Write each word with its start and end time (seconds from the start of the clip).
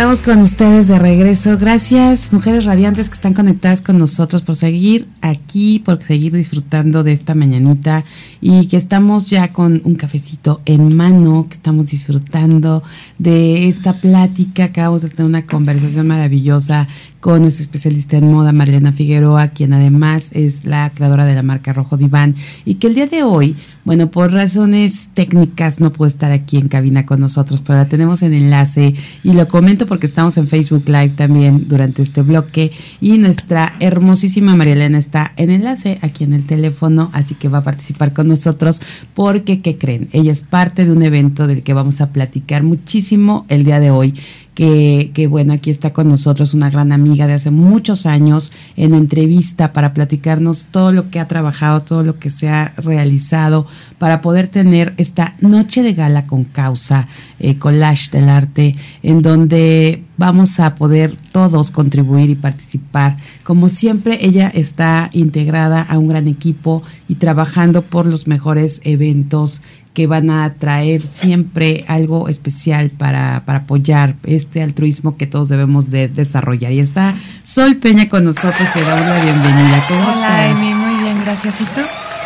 Estamos 0.00 0.22
con 0.22 0.38
ustedes 0.38 0.88
de 0.88 0.98
regreso. 0.98 1.58
Gracias, 1.58 2.32
mujeres 2.32 2.64
radiantes 2.64 3.10
que 3.10 3.14
están 3.16 3.34
conectadas 3.34 3.82
con 3.82 3.98
nosotros 3.98 4.40
por 4.40 4.56
seguir 4.56 5.06
aquí, 5.20 5.78
por 5.78 6.02
seguir 6.02 6.32
disfrutando 6.32 7.04
de 7.04 7.12
esta 7.12 7.34
mañanita 7.34 8.02
y 8.40 8.66
que 8.68 8.78
estamos 8.78 9.28
ya 9.28 9.48
con 9.48 9.82
un 9.84 9.96
cafecito 9.96 10.62
en 10.64 10.96
mano, 10.96 11.48
que 11.50 11.56
estamos 11.56 11.84
disfrutando 11.84 12.82
de 13.18 13.68
esta 13.68 14.00
plática. 14.00 14.64
Acabamos 14.64 15.02
de 15.02 15.10
tener 15.10 15.26
una 15.26 15.44
conversación 15.44 16.06
maravillosa 16.06 16.88
con 17.20 17.42
nuestra 17.42 17.62
especialista 17.62 18.16
en 18.16 18.32
moda, 18.32 18.52
Mariana 18.52 18.92
Figueroa, 18.92 19.48
quien 19.48 19.74
además 19.74 20.30
es 20.32 20.64
la 20.64 20.90
creadora 20.94 21.26
de 21.26 21.34
la 21.34 21.42
marca 21.42 21.72
Rojo 21.72 21.98
Diván 21.98 22.34
y 22.64 22.74
que 22.74 22.86
el 22.86 22.94
día 22.94 23.06
de 23.06 23.22
hoy, 23.22 23.56
bueno, 23.84 24.10
por 24.10 24.32
razones 24.32 25.10
técnicas 25.12 25.80
no 25.80 25.92
puede 25.92 26.08
estar 26.08 26.32
aquí 26.32 26.56
en 26.56 26.68
cabina 26.68 27.04
con 27.04 27.20
nosotros, 27.20 27.60
pero 27.60 27.78
la 27.78 27.88
tenemos 27.88 28.22
en 28.22 28.32
enlace 28.32 28.94
y 29.22 29.34
lo 29.34 29.48
comento 29.48 29.86
porque 29.86 30.06
estamos 30.06 30.38
en 30.38 30.48
Facebook 30.48 30.84
Live 30.86 31.10
también 31.10 31.66
durante 31.68 32.00
este 32.00 32.22
bloque 32.22 32.72
y 33.02 33.18
nuestra 33.18 33.74
hermosísima 33.80 34.56
María 34.56 34.72
Elena 34.72 34.98
está 34.98 35.32
en 35.36 35.50
enlace 35.50 35.98
aquí 36.00 36.24
en 36.24 36.32
el 36.32 36.46
teléfono, 36.46 37.10
así 37.12 37.34
que 37.34 37.48
va 37.48 37.58
a 37.58 37.62
participar 37.62 38.14
con 38.14 38.28
nosotros 38.28 38.80
porque, 39.12 39.60
¿qué 39.60 39.76
creen? 39.76 40.08
Ella 40.12 40.32
es 40.32 40.40
parte 40.40 40.86
de 40.86 40.92
un 40.92 41.02
evento 41.02 41.46
del 41.46 41.62
que 41.62 41.74
vamos 41.74 42.00
a 42.00 42.12
platicar 42.12 42.62
muchísimo 42.62 43.44
el 43.48 43.64
día 43.64 43.78
de 43.78 43.90
hoy 43.90 44.14
que, 44.60 45.26
bueno, 45.26 45.54
aquí 45.54 45.70
está 45.70 45.94
con 45.94 46.10
nosotros 46.10 46.52
una 46.52 46.68
gran 46.68 46.92
amiga 46.92 47.26
de 47.26 47.32
hace 47.32 47.50
muchos 47.50 48.04
años 48.04 48.52
en 48.76 48.92
entrevista 48.92 49.72
para 49.72 49.94
platicarnos 49.94 50.66
todo 50.70 50.92
lo 50.92 51.08
que 51.08 51.18
ha 51.18 51.28
trabajado, 51.28 51.80
todo 51.80 52.02
lo 52.02 52.18
que 52.18 52.28
se 52.28 52.50
ha 52.50 52.74
realizado 52.76 53.66
para 53.96 54.20
poder 54.20 54.48
tener 54.48 54.92
esta 54.98 55.34
noche 55.40 55.82
de 55.82 55.94
gala 55.94 56.26
con 56.26 56.44
causa, 56.44 57.08
eh, 57.38 57.56
collage 57.56 58.10
del 58.10 58.28
arte, 58.28 58.76
en 59.02 59.22
donde 59.22 60.04
vamos 60.20 60.60
a 60.60 60.74
poder 60.74 61.16
todos 61.32 61.70
contribuir 61.70 62.28
y 62.28 62.34
participar. 62.34 63.16
Como 63.42 63.70
siempre, 63.70 64.18
ella 64.20 64.48
está 64.48 65.08
integrada 65.14 65.80
a 65.80 65.98
un 65.98 66.08
gran 66.08 66.28
equipo 66.28 66.82
y 67.08 67.14
trabajando 67.14 67.82
por 67.82 68.04
los 68.04 68.26
mejores 68.26 68.82
eventos 68.84 69.62
que 69.94 70.06
van 70.06 70.28
a 70.28 70.52
traer 70.54 71.02
siempre 71.02 71.86
algo 71.88 72.28
especial 72.28 72.90
para, 72.90 73.44
para 73.46 73.60
apoyar 73.60 74.16
este 74.24 74.62
altruismo 74.62 75.16
que 75.16 75.26
todos 75.26 75.48
debemos 75.48 75.90
de 75.90 76.08
desarrollar. 76.08 76.70
Y 76.72 76.80
está 76.80 77.14
Sol 77.42 77.76
Peña 77.76 78.10
con 78.10 78.24
nosotros, 78.24 78.68
te 78.74 78.82
damos 78.82 79.06
la 79.06 79.24
bienvenida. 79.24 79.84
¿Cómo 79.88 80.02
Hola, 80.02 80.50
Emi, 80.50 80.74
muy 80.74 81.02
bien, 81.02 81.18
gracias. 81.24 81.62
¿Y 81.62 81.64
tú? 81.64 81.80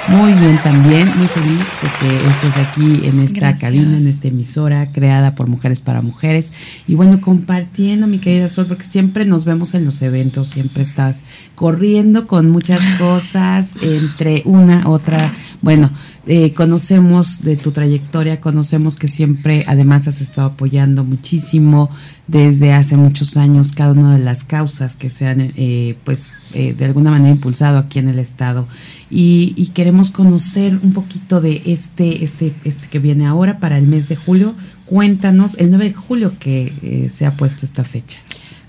Muy 0.09 0.35
bien 0.35 0.59
también, 0.63 1.09
muy 1.17 1.27
feliz 1.29 1.65
de 1.83 1.89
que 1.99 2.17
estés 2.17 2.57
aquí 2.59 3.07
en 3.09 3.21
esta 3.21 3.57
cabina, 3.57 3.97
en 3.97 4.07
esta 4.07 4.29
emisora 4.29 4.93
creada 4.93 5.35
por 5.35 5.49
Mujeres 5.49 5.81
para 5.81 6.03
Mujeres. 6.03 6.53
Y 6.87 6.95
bueno, 6.95 7.23
compartiendo, 7.23 8.07
mi 8.07 8.19
querida 8.19 8.51
Sol, 8.51 8.67
porque 8.67 8.85
siempre 8.85 9.25
nos 9.25 9.47
vemos 9.47 9.73
en 9.73 9.87
los 9.87 10.03
eventos, 10.03 10.51
siempre 10.51 10.83
estás 10.83 11.23
corriendo 11.55 12.27
con 12.27 12.51
muchas 12.51 12.83
cosas, 12.99 13.77
entre 13.81 14.43
una, 14.45 14.89
otra. 14.89 15.33
Bueno, 15.63 15.91
eh, 16.27 16.53
conocemos 16.53 17.41
de 17.41 17.57
tu 17.57 17.73
trayectoria, 17.73 18.41
conocemos 18.41 18.97
que 18.97 19.09
siempre 19.09 19.65
además 19.67 20.07
has 20.07 20.21
estado 20.21 20.49
apoyando 20.49 21.05
muchísimo 21.05 21.91
desde 22.27 22.73
hace 22.73 22.97
muchos 22.97 23.37
años 23.37 23.73
cada 23.73 23.93
una 23.93 24.17
de 24.17 24.25
las 24.25 24.45
causas 24.45 24.97
que 24.97 25.11
se 25.11 25.27
han 25.27 25.53
eh, 25.57 25.99
pues 26.05 26.39
eh, 26.55 26.73
de 26.73 26.87
alguna 26.87 27.11
manera 27.11 27.31
impulsado 27.31 27.77
aquí 27.77 27.99
en 27.99 28.09
el 28.09 28.19
estado 28.19 28.67
y, 29.15 29.55
y, 29.57 29.69
queremos 29.69 30.11
conocer 30.11 30.79
un 30.83 30.93
poquito 30.93 31.41
de 31.41 31.63
este, 31.67 32.25
este, 32.25 32.53
este 32.65 32.89
que 32.89 32.99
viene 32.99 33.27
ahora 33.27 33.61
para 33.61 33.79
el 33.79 33.87
mes 33.87 34.09
de 34.09 34.17
julio. 34.17 34.57
Cuéntanos 34.87 35.57
el 35.59 35.71
9 35.71 35.85
de 35.85 35.95
julio 35.95 36.33
que 36.39 37.09
se 37.11 37.25
ha 37.25 37.37
puesto 37.37 37.65
esta 37.65 37.85
fecha. 37.85 38.19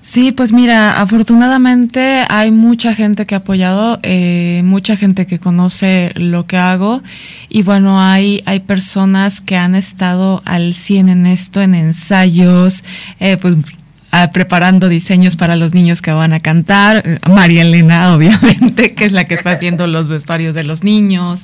Sí, 0.05 0.31
pues 0.31 0.53
mira, 0.53 1.01
afortunadamente 1.01 2.25
hay 2.29 2.51
mucha 2.51 2.93
gente 2.93 3.25
que 3.25 3.33
ha 3.33 3.39
apoyado, 3.39 3.99
eh, 4.03 4.61
mucha 4.63 4.95
gente 4.95 5.25
que 5.25 5.39
conoce 5.39 6.11
lo 6.15 6.45
que 6.45 6.57
hago 6.57 7.01
y 7.49 7.63
bueno, 7.63 7.99
hay, 7.99 8.43
hay 8.45 8.59
personas 8.59 9.41
que 9.41 9.57
han 9.57 9.73
estado 9.73 10.43
al 10.45 10.75
100 10.75 11.09
en 11.09 11.25
esto, 11.25 11.59
en 11.63 11.73
ensayos, 11.73 12.83
eh, 13.19 13.37
pues 13.37 13.57
preparando 14.33 14.89
diseños 14.89 15.35
para 15.35 15.55
los 15.55 15.73
niños 15.73 16.01
que 16.01 16.11
van 16.11 16.33
a 16.33 16.39
cantar. 16.39 17.19
María 17.29 17.61
Elena, 17.61 18.13
obviamente, 18.15 18.93
que 18.93 19.05
es 19.05 19.11
la 19.11 19.25
que 19.25 19.35
está 19.35 19.51
haciendo 19.51 19.87
los 19.87 20.07
vestuarios 20.07 20.53
de 20.53 20.63
los 20.63 20.83
niños. 20.83 21.43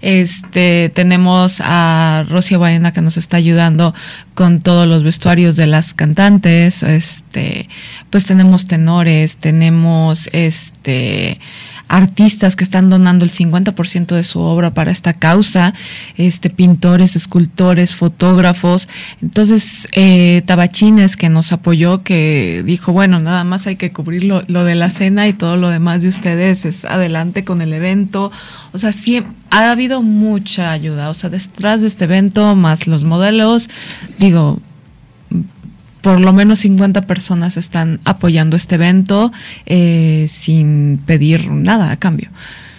Este, 0.00 0.90
tenemos 0.94 1.60
a 1.60 2.24
Rosia 2.28 2.58
Baena 2.58 2.92
que 2.92 3.00
nos 3.00 3.16
está 3.16 3.36
ayudando 3.36 3.94
con 4.34 4.60
todos 4.60 4.86
los 4.86 5.02
vestuarios 5.02 5.56
de 5.56 5.66
las 5.66 5.94
cantantes. 5.94 6.82
Este, 6.82 7.68
pues 8.10 8.24
tenemos 8.24 8.66
tenores, 8.66 9.36
tenemos 9.36 10.28
este 10.32 11.40
artistas 11.88 12.54
que 12.54 12.64
están 12.64 12.90
donando 12.90 13.24
el 13.24 13.30
50% 13.30 14.14
de 14.14 14.24
su 14.24 14.40
obra 14.40 14.74
para 14.74 14.90
esta 14.90 15.14
causa, 15.14 15.74
este, 16.16 16.50
pintores, 16.50 17.16
escultores, 17.16 17.94
fotógrafos. 17.94 18.88
Entonces, 19.22 19.88
eh, 19.92 20.42
Tabachines 20.46 21.16
que 21.16 21.28
nos 21.28 21.52
apoyó, 21.52 22.02
que 22.02 22.62
dijo, 22.64 22.92
bueno, 22.92 23.18
nada 23.20 23.44
más 23.44 23.66
hay 23.66 23.76
que 23.76 23.92
cubrir 23.92 24.24
lo, 24.24 24.42
de 24.42 24.74
la 24.74 24.90
cena 24.90 25.28
y 25.28 25.32
todo 25.32 25.56
lo 25.56 25.70
demás 25.70 26.02
de 26.02 26.08
ustedes 26.08 26.64
es 26.64 26.84
adelante 26.84 27.44
con 27.44 27.62
el 27.62 27.72
evento. 27.72 28.30
O 28.72 28.78
sea, 28.78 28.92
sí, 28.92 29.22
ha 29.50 29.70
habido 29.70 30.02
mucha 30.02 30.72
ayuda. 30.72 31.08
O 31.10 31.14
sea, 31.14 31.30
detrás 31.30 31.80
de 31.80 31.88
este 31.88 32.04
evento, 32.04 32.54
más 32.54 32.86
los 32.86 33.04
modelos, 33.04 33.68
digo, 34.18 34.60
por 36.00 36.20
lo 36.20 36.32
menos 36.32 36.60
50 36.60 37.02
personas 37.02 37.56
están 37.56 38.00
apoyando 38.04 38.56
este 38.56 38.76
evento 38.76 39.32
eh, 39.66 40.28
sin 40.30 40.98
pedir 41.04 41.50
nada 41.50 41.90
a 41.90 41.96
cambio. 41.96 42.30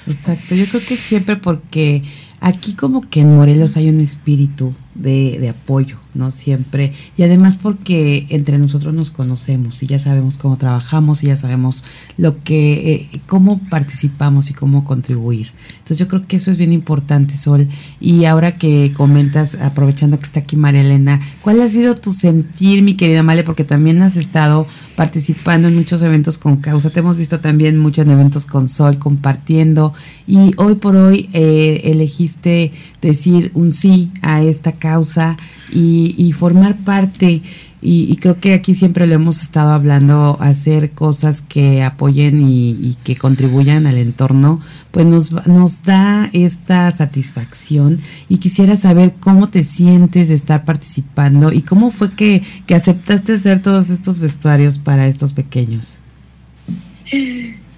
Exacto, 0.08 0.56
yo 0.56 0.68
creo 0.68 0.84
que 0.86 0.98
siempre 0.98 1.36
porque 1.36 2.02
aquí 2.40 2.74
como 2.74 3.02
que 3.02 3.22
en 3.22 3.36
Morelos 3.36 3.78
hay 3.78 3.90
un 3.90 4.02
espíritu 4.02 4.74
de, 4.96 5.38
de, 5.40 5.50
apoyo, 5.50 6.00
¿no? 6.14 6.32
Siempre. 6.32 6.92
Y 7.18 7.24
además 7.24 7.58
porque 7.58 8.26
entre 8.30 8.58
nosotros 8.58 8.94
nos 8.94 9.12
conocemos 9.12 9.82
y 9.84 9.88
ya 9.88 10.00
sabemos 10.00 10.38
cómo 10.38 10.58
trabajamos 10.58 11.24
y 11.24 11.28
ya 11.28 11.36
sabemos 11.36 11.84
lo 12.18 12.40
que, 12.40 13.10
eh, 13.14 13.22
cómo 13.28 13.60
participamos 13.70 14.50
y 14.50 14.54
cómo 14.54 14.86
contribuir. 14.86 15.52
Entonces 15.80 15.98
yo 15.98 16.08
creo 16.08 16.22
que 16.22 16.38
eso 16.38 16.52
es 16.52 16.58
bien 16.58 16.74
importante, 16.74 17.38
Sol. 17.38 17.68
Y 18.00 18.26
ahora 18.26 18.52
que 18.54 18.92
comentas, 18.96 19.56
aprovechando 19.56 20.18
que 20.18 20.26
está 20.26 20.40
aquí 20.42 20.56
María 20.56 20.82
Elena, 20.82 21.20
¿cuál 21.42 21.62
ha 21.62 21.68
sido 21.68 21.96
tu 21.96 22.14
sentir, 22.14 22.82
mi 22.82 22.96
querida 22.96 23.24
Male? 23.24 23.44
Porque 23.44 23.64
también 23.64 24.02
has 24.02 24.16
estado 24.16 24.68
participando 24.96 25.68
en 25.68 25.76
muchos 25.76 26.02
eventos 26.02 26.38
con 26.38 26.58
causa. 26.58 26.90
Te 26.90 27.00
hemos 27.00 27.18
visto 27.18 27.40
también 27.40 27.78
mucho 27.78 28.02
en 28.02 28.10
eventos 28.10 28.46
con 28.46 28.68
Sol, 28.68 28.98
compartiendo. 28.98 29.94
Y 30.28 30.54
hoy 30.58 30.76
por 30.76 30.96
hoy 30.96 31.30
eh, 31.34 31.82
elegiste 31.86 32.72
decir 33.02 33.52
un 33.54 33.72
sí 33.72 34.12
a 34.22 34.42
esta 34.42 34.74
causa 34.74 35.38
y, 35.72 35.99
formar 36.34 36.76
parte. 36.78 37.42
Y, 37.82 38.18
creo 38.18 38.38
que 38.42 38.54
aquí 38.54 38.76
siempre 38.76 39.08
le 39.08 39.16
hemos 39.16 39.42
estado 39.42 39.72
hablando, 39.72 40.38
hacer 40.42 40.92
cosas 40.92 41.42
que 41.42 41.82
apoyen 41.82 42.42
y, 42.44 42.98
que 43.06 43.16
contribuyan 43.16 43.88
al 43.88 43.98
entorno, 43.98 44.60
pues 44.92 45.06
nos, 45.06 45.32
nos 45.48 45.84
da 45.84 46.30
esta 46.34 46.92
satisfacción. 46.92 48.00
Y 48.28 48.40
quisiera 48.40 48.76
saber 48.76 49.14
cómo 49.20 49.50
te 49.50 49.64
sientes 49.64 50.28
de 50.28 50.36
estar 50.36 50.66
participando 50.66 51.54
y 51.54 51.62
cómo 51.62 51.90
fue 51.90 52.12
que, 52.12 52.44
que 52.68 52.76
aceptaste 52.76 53.34
hacer 53.34 53.62
todos 53.62 53.90
estos 53.90 54.20
vestuarios 54.20 54.78
para 54.78 55.08
estos 55.08 55.32
pequeños. 55.32 56.02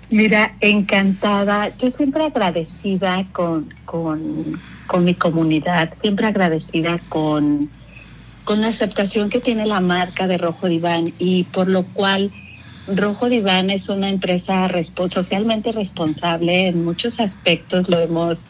Mira, 0.09 0.55
encantada. 0.61 1.77
Yo 1.77 1.91
siempre 1.91 2.25
agradecida 2.25 3.25
con, 3.31 3.71
con 3.85 4.59
con 4.91 5.05
mi 5.05 5.15
comunidad, 5.15 5.93
siempre 5.93 6.27
agradecida 6.27 6.99
con, 7.07 7.69
con 8.43 8.61
la 8.61 8.67
aceptación 8.67 9.29
que 9.29 9.39
tiene 9.39 9.65
la 9.65 9.79
marca 9.79 10.27
de 10.27 10.37
Rojo 10.37 10.67
Diván 10.67 11.13
y 11.19 11.43
por 11.45 11.67
lo 11.67 11.83
cual 11.83 12.31
Rojo 12.87 13.29
Diván 13.29 13.69
es 13.69 13.89
una 13.89 14.09
empresa 14.09 14.69
socialmente 15.09 15.71
responsable 15.71 16.67
en 16.67 16.83
muchos 16.83 17.19
aspectos, 17.19 17.89
lo 17.89 17.99
hemos 17.99 18.47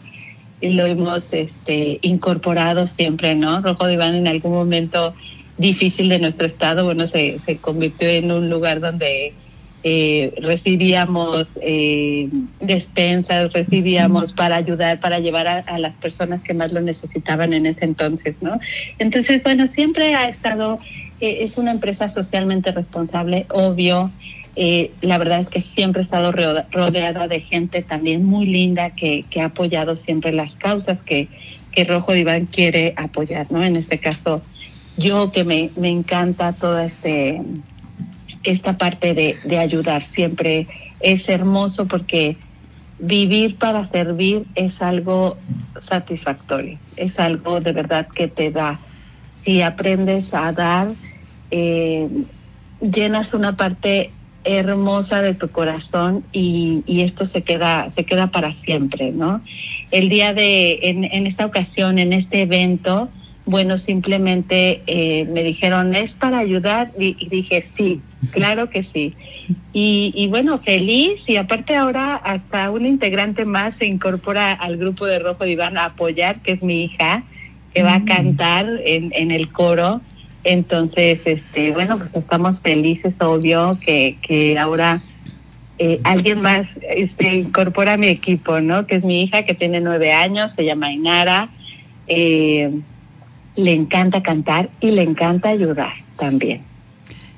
lo 0.62 0.86
hemos 0.86 1.34
este, 1.34 1.98
incorporado 2.04 2.86
siempre, 2.86 3.34
¿no? 3.34 3.62
Rojo 3.62 3.88
Diván 3.88 4.14
en 4.14 4.28
algún 4.28 4.54
momento 4.54 5.16
difícil 5.58 6.08
de 6.08 6.20
nuestro 6.20 6.46
estado, 6.46 6.86
bueno, 6.86 7.08
se, 7.08 7.40
se 7.40 7.58
convirtió 7.58 8.08
en 8.08 8.32
un 8.32 8.50
lugar 8.50 8.80
donde 8.80 9.34
eh, 9.84 10.34
recibíamos 10.42 11.58
eh, 11.62 12.30
despensas, 12.60 13.52
recibíamos 13.54 14.32
para 14.34 14.56
ayudar, 14.56 15.00
para 15.00 15.20
llevar 15.20 15.48
a, 15.48 15.80
las 15.80 15.96
personas 15.96 16.44
que 16.44 16.54
más 16.54 16.72
lo 16.72 16.82
necesitaban 16.82 17.54
en 17.54 17.66
ese 17.66 17.86
entonces, 17.86 18.36
¿no? 18.42 18.60
Entonces, 19.00 19.42
bueno, 19.44 19.68
siempre 19.68 20.14
ha 20.14 20.28
estado, 20.30 20.80
eh, 21.20 21.40
es 21.42 21.58
una 21.58 21.72
empresa 21.72 22.08
socialmente 22.10 22.72
responsable, 22.72 23.48
obvio. 23.50 24.12
Eh, 24.56 24.92
la 25.02 25.18
verdad 25.18 25.40
es 25.40 25.50
que 25.50 25.62
siempre 25.62 26.02
he 26.02 26.04
estado 26.04 26.32
rodeada 26.32 27.28
de 27.28 27.40
gente 27.40 27.82
también 27.82 28.26
muy 28.26 28.46
linda 28.46 28.90
que, 28.92 29.24
que 29.30 29.42
ha 29.42 29.46
apoyado 29.46 29.96
siempre 29.96 30.34
las 30.34 30.58
causas 30.58 31.02
que, 31.02 31.30
que 31.72 31.86
Rojo 31.86 32.12
Diván 32.12 32.48
quiere 32.48 32.94
apoyar, 32.98 33.48
¿no? 33.50 33.64
En 33.64 33.78
este 33.78 33.98
caso, 33.98 34.44
yo 34.98 35.32
que 35.32 35.46
me, 35.46 35.72
me 35.78 35.90
encanta 35.90 36.54
todo 36.54 36.80
este 36.80 37.42
esta 38.44 38.78
parte 38.78 39.14
de, 39.14 39.38
de 39.44 39.58
ayudar. 39.58 40.02
Siempre 40.04 40.68
es 41.00 41.30
hermoso 41.30 41.88
porque 41.88 42.38
vivir 43.00 43.58
para 43.58 43.84
servir 43.84 44.46
es 44.56 44.82
algo 44.82 45.38
satisfactorio, 45.80 46.78
es 46.96 47.20
algo 47.20 47.60
de 47.60 47.74
verdad 47.74 48.08
que 48.08 48.28
te 48.28 48.52
da. 48.52 48.80
Si 49.30 49.62
aprendes 49.62 50.34
a 50.34 50.52
dar, 50.52 50.90
eh, 51.50 52.08
llenas 52.80 53.34
una 53.34 53.58
parte 53.58 54.12
hermosa 54.44 55.22
de 55.22 55.34
tu 55.34 55.50
corazón 55.50 56.24
y, 56.32 56.84
y, 56.88 57.02
esto 57.02 57.26
se 57.26 57.44
queda 57.44 57.92
se 57.92 58.06
queda 58.06 58.32
para 58.32 58.54
siempre 58.54 59.12
no 59.12 59.40
el 59.92 60.10
día 60.10 60.34
de 60.34 60.80
en, 60.82 61.04
en 61.04 61.28
esta 61.28 61.46
ocasión 61.46 62.00
en 62.00 62.12
este 62.12 62.42
evento 62.42 63.10
bueno 63.46 63.78
simplemente 63.78 64.82
eh, 64.88 65.26
me 65.26 65.44
dijeron 65.44 65.96
es 65.96 66.14
para 66.14 66.40
ayudar 66.40 66.92
y, 66.98 67.16
y, 67.20 67.30
dije 67.30 67.62
sí 67.62 68.02
claro 68.32 68.70
que 68.70 68.84
sí 68.84 69.16
y, 69.74 70.14
y 70.16 70.28
bueno 70.28 70.60
feliz 70.60 71.28
y 71.28 71.38
aparte 71.38 71.76
ahora 71.76 72.16
hasta 72.16 72.70
un 72.70 72.86
integrante 72.86 73.46
más 73.46 73.76
se 73.76 73.86
incorpora 73.86 74.54
al 74.54 74.78
grupo 74.78 75.06
de 75.06 75.20
Rojo 75.20 75.46
Diván 75.46 75.78
a 75.78 75.86
apoyar 75.86 76.42
que 76.42 76.52
es 76.52 76.62
mi 76.62 76.84
hija 76.84 77.24
que 77.74 77.84
va 77.84 77.96
a 77.96 78.04
cantar 78.06 78.68
en, 78.86 79.12
en 79.16 79.32
el 79.32 79.50
coro 79.52 80.02
entonces, 80.44 81.28
este, 81.28 81.72
bueno, 81.72 81.98
pues 81.98 82.16
estamos 82.16 82.62
felices, 82.62 83.22
obvio, 83.22 83.78
que, 83.80 84.18
que 84.22 84.58
ahora 84.58 85.02
eh, 85.78 86.00
alguien 86.04 86.42
más 86.42 86.72
se 86.72 87.02
este, 87.02 87.36
incorpora 87.36 87.94
a 87.94 87.98
mi 87.98 88.08
equipo, 88.08 88.60
¿no? 88.60 88.88
Que 88.88 88.96
es 88.96 89.04
mi 89.04 89.22
hija, 89.22 89.44
que 89.44 89.54
tiene 89.54 89.82
nueve 89.82 90.14
años, 90.14 90.52
se 90.52 90.66
llama 90.66 90.92
Inara. 90.92 91.50
Eh, 92.08 92.72
le 93.56 93.74
encanta 93.74 94.22
cantar 94.24 94.70
y 94.80 94.92
le 94.92 95.04
encanta 95.04 95.50
ayudar 95.50 95.92
también. 96.18 96.62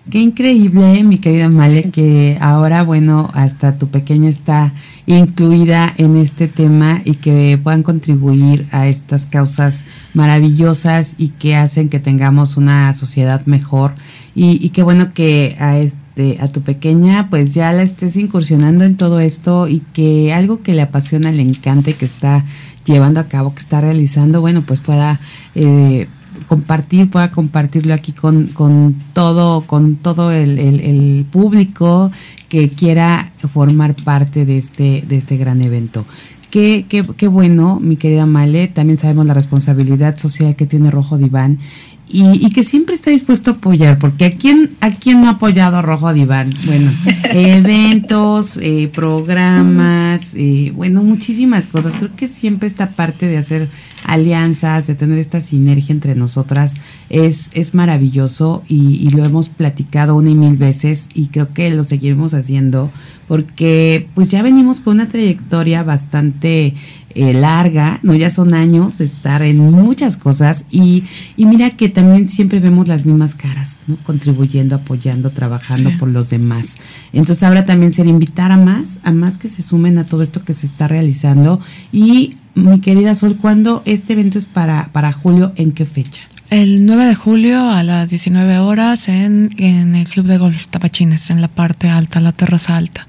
Qué 0.10 0.20
increíble, 0.20 1.02
mi 1.06 1.18
querida 1.18 1.48
Male, 1.48 1.90
que 1.90 2.38
ahora, 2.42 2.84
bueno, 2.84 3.30
hasta 3.34 3.74
tu 3.74 3.88
pequeña 3.88 4.28
está 4.28 4.74
incluida 5.06 5.94
en 5.98 6.18
este 6.18 6.50
tema 6.50 7.02
y 7.06 7.16
que 7.16 7.58
puedan 7.62 7.84
contribuir 7.84 8.68
a 8.72 8.88
estas 8.88 9.26
causas 9.26 9.86
maravillosas 10.14 11.16
y 11.18 11.30
que 11.30 11.56
hacen 11.56 11.88
que 11.88 12.00
tengamos 12.00 12.58
una 12.58 12.94
sociedad 12.94 13.46
mejor. 13.46 13.94
Y, 14.36 14.64
y 14.64 14.70
qué 14.70 14.84
bueno 14.84 15.14
que 15.14 15.56
a 15.58 15.78
este, 15.80 16.38
a 16.42 16.50
tu 16.50 16.62
pequeña, 16.62 17.30
pues 17.30 17.54
ya 17.54 17.72
la 17.72 17.84
estés 17.84 18.18
incursionando 18.18 18.84
en 18.84 18.98
todo 18.98 19.22
esto 19.22 19.70
y 19.70 19.80
que 19.94 20.34
algo 20.34 20.62
que 20.62 20.74
le 20.74 20.82
apasiona, 20.82 21.32
le 21.32 21.44
encante, 21.44 21.96
que 21.96 22.06
está 22.06 22.44
llevando 22.86 23.20
a 23.20 23.28
cabo, 23.28 23.54
que 23.54 23.62
está 23.62 23.82
realizando, 23.82 24.42
bueno, 24.42 24.64
pues 24.66 24.80
pueda 24.80 25.20
eh, 25.56 26.08
compartir, 26.48 27.10
pueda 27.10 27.32
compartirlo 27.32 27.94
aquí 27.94 28.12
con, 28.12 28.48
con 28.48 28.96
todo, 29.14 29.62
con 29.66 29.96
todo 29.96 30.32
el, 30.32 30.60
el, 30.60 30.80
el, 30.80 31.26
público 31.32 32.12
que 32.50 32.70
quiera 32.70 33.32
formar 33.52 33.96
parte 33.96 34.46
de 34.46 34.58
este, 34.58 35.04
de 35.08 35.18
este 35.18 35.38
gran 35.38 35.62
evento. 35.62 36.06
Qué, 36.50 36.86
qué, 36.88 37.04
qué 37.18 37.28
bueno, 37.28 37.80
mi 37.80 37.96
querida 37.96 38.28
Male, 38.28 38.68
también 38.68 39.00
sabemos 39.00 39.26
la 39.26 39.34
responsabilidad 39.34 40.18
social 40.18 40.56
que 40.56 40.68
tiene 40.68 40.92
Rojo 40.92 41.18
Diván 41.18 41.58
y, 42.14 42.46
y, 42.46 42.52
que 42.52 42.62
siempre 42.62 42.94
está 42.94 43.10
dispuesto 43.10 43.50
a 43.50 43.54
apoyar, 43.56 43.98
porque 43.98 44.26
¿a 44.26 44.36
quién, 44.38 44.76
a 44.82 44.92
quién 44.92 45.20
no 45.20 45.28
ha 45.28 45.32
apoyado 45.32 45.78
a 45.78 45.82
Rojo 45.82 46.14
Diván? 46.14 46.54
Bueno, 46.64 46.92
eventos, 47.32 48.58
eh, 48.62 48.92
programas, 48.94 50.36
eh, 50.36 50.72
bueno, 50.76 51.02
muchísimas 51.02 51.66
cosas. 51.66 51.96
Creo 51.96 52.16
que 52.16 52.28
siempre 52.28 52.68
esta 52.68 52.92
parte 52.92 53.26
de 53.26 53.38
hacer 53.38 53.68
alianzas, 54.06 54.86
de 54.86 54.94
tener 54.94 55.18
esta 55.18 55.42
sinergia 55.42 55.92
entre 55.92 56.14
nosotras, 56.14 56.76
es, 57.10 57.50
es 57.56 57.74
maravilloso 57.74 58.64
y, 58.68 59.08
y 59.08 59.10
lo 59.10 59.26
hemos 59.26 59.50
platicado 59.50 60.16
una 60.16 60.30
y 60.30 60.36
mil 60.36 60.56
veces 60.56 61.10
y 61.16 61.28
creo 61.28 61.52
que 61.52 61.72
lo 61.72 61.84
seguiremos 61.84 62.36
haciendo 62.36 62.92
porque 63.28 64.08
pues 64.14 64.30
ya 64.30 64.44
venimos 64.44 64.80
con 64.80 64.96
una 64.96 65.08
trayectoria 65.08 65.84
bastante 65.84 66.74
eh, 67.16 67.34
larga, 67.34 68.00
¿no? 68.04 68.16
Ya 68.16 68.30
son 68.30 68.54
años 68.54 68.98
de 68.98 69.06
estar 69.06 69.42
en 69.44 69.60
muchas 69.60 70.18
cosas 70.18 70.66
y, 70.72 71.04
y 71.38 71.46
mira 71.46 71.72
que 71.72 71.90
también 71.90 72.30
siempre 72.30 72.60
vemos 72.60 72.88
las 72.88 73.06
mismas 73.06 73.36
caras, 73.36 73.80
¿no? 73.88 73.98
Contribuyendo, 74.04 74.76
apoyando, 74.76 75.32
trabajando 75.32 75.92
sí. 75.92 75.96
por 75.98 76.10
los 76.10 76.30
demás. 76.30 76.78
Entonces 77.12 77.44
ahora 77.44 77.66
también 77.66 77.94
ser 77.94 78.08
invitar 78.08 78.52
a 78.52 78.58
más, 78.58 79.00
a 79.04 79.12
más 79.12 79.38
que 79.38 79.48
se 79.48 79.62
sumen 79.62 79.98
a 79.98 80.06
todo 80.06 80.24
esto 80.24 80.40
que 80.40 80.54
se 80.54 80.66
está 80.66 80.88
realizando. 80.88 81.60
Y 81.92 82.36
mi 82.56 82.80
querida 82.80 83.16
Sol, 83.16 83.38
¿cuándo 83.38 83.82
este 83.86 84.14
evento 84.14 84.38
es 84.38 84.46
para, 84.46 84.92
para 84.92 85.12
julio? 85.12 85.54
¿En 85.56 85.72
qué 85.72 85.86
fecha? 85.86 86.24
El 86.50 86.86
9 86.86 87.06
de 87.06 87.16
julio 87.16 87.70
a 87.70 87.82
las 87.84 88.10
19 88.10 88.60
horas 88.60 89.08
en, 89.08 89.50
en 89.58 89.96
el 89.96 90.08
Club 90.08 90.28
de 90.28 90.38
Golf 90.38 90.68
Tapachines, 90.68 91.30
en 91.30 91.42
la 91.42 91.48
parte 91.48 91.90
alta, 91.90 92.20
la 92.20 92.32
terraza 92.32 92.78
alta. 92.78 93.08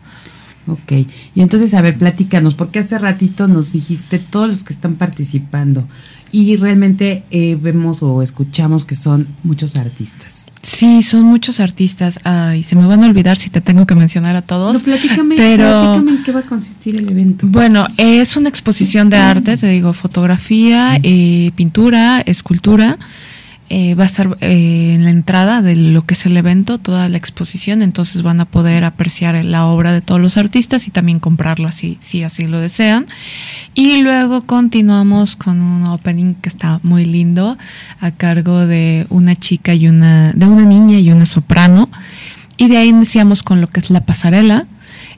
Ok, 0.66 0.92
y 1.34 1.40
entonces, 1.42 1.74
a 1.74 1.82
ver, 1.82 1.98
platícanos, 1.98 2.54
porque 2.54 2.78
hace 2.78 2.98
ratito 2.98 3.48
nos 3.48 3.72
dijiste 3.72 4.18
todos 4.18 4.48
los 4.48 4.64
que 4.64 4.72
están 4.72 4.94
participando 4.94 5.86
y 6.34 6.56
realmente 6.56 7.22
eh, 7.30 7.56
vemos 7.60 8.02
o 8.02 8.20
escuchamos 8.20 8.84
que 8.84 8.96
son 8.96 9.28
muchos 9.44 9.76
artistas. 9.76 10.56
Sí, 10.62 11.04
son 11.04 11.22
muchos 11.22 11.60
artistas. 11.60 12.18
Ay, 12.24 12.64
se 12.64 12.74
me 12.74 12.84
van 12.86 13.04
a 13.04 13.06
olvidar 13.06 13.36
si 13.36 13.50
te 13.50 13.60
tengo 13.60 13.86
que 13.86 13.94
mencionar 13.94 14.34
a 14.34 14.42
todos. 14.42 14.74
No, 14.74 14.80
platícame, 14.80 15.36
pero, 15.36 15.62
platícame 15.62 16.10
en 16.10 16.22
qué 16.24 16.32
va 16.32 16.40
a 16.40 16.46
consistir 16.46 16.96
el 16.96 17.08
evento. 17.08 17.46
Bueno, 17.48 17.86
es 17.98 18.36
una 18.36 18.48
exposición 18.48 19.10
de 19.10 19.16
arte, 19.16 19.56
te 19.56 19.68
digo, 19.68 19.92
fotografía, 19.92 20.98
eh, 21.04 21.52
pintura, 21.54 22.20
escultura. 22.22 22.98
Eh, 23.70 23.94
va 23.94 24.02
a 24.02 24.06
estar 24.06 24.36
eh, 24.42 24.92
en 24.94 25.04
la 25.04 25.10
entrada 25.10 25.62
de 25.62 25.74
lo 25.74 26.04
que 26.04 26.12
es 26.12 26.26
el 26.26 26.36
evento, 26.36 26.76
toda 26.76 27.08
la 27.08 27.16
exposición, 27.16 27.80
entonces 27.80 28.20
van 28.20 28.38
a 28.40 28.44
poder 28.44 28.84
apreciar 28.84 29.42
la 29.42 29.64
obra 29.64 29.92
de 29.92 30.02
todos 30.02 30.20
los 30.20 30.36
artistas 30.36 30.86
y 30.86 30.90
también 30.90 31.18
comprarla 31.18 31.72
si, 31.72 31.96
si 32.02 32.22
así 32.22 32.46
lo 32.46 32.60
desean. 32.60 33.06
Y 33.72 34.02
luego 34.02 34.42
continuamos 34.42 35.34
con 35.34 35.62
un 35.62 35.86
opening 35.86 36.34
que 36.34 36.50
está 36.50 36.78
muy 36.82 37.06
lindo 37.06 37.56
a 38.00 38.10
cargo 38.10 38.66
de 38.66 39.06
una 39.08 39.34
chica 39.34 39.74
y 39.74 39.88
una, 39.88 40.32
de 40.32 40.46
una 40.46 40.66
niña 40.66 40.98
y 40.98 41.10
una 41.10 41.24
soprano. 41.24 41.88
Y 42.58 42.68
de 42.68 42.76
ahí 42.76 42.88
iniciamos 42.88 43.42
con 43.42 43.62
lo 43.62 43.68
que 43.70 43.80
es 43.80 43.88
la 43.88 44.04
pasarela, 44.04 44.66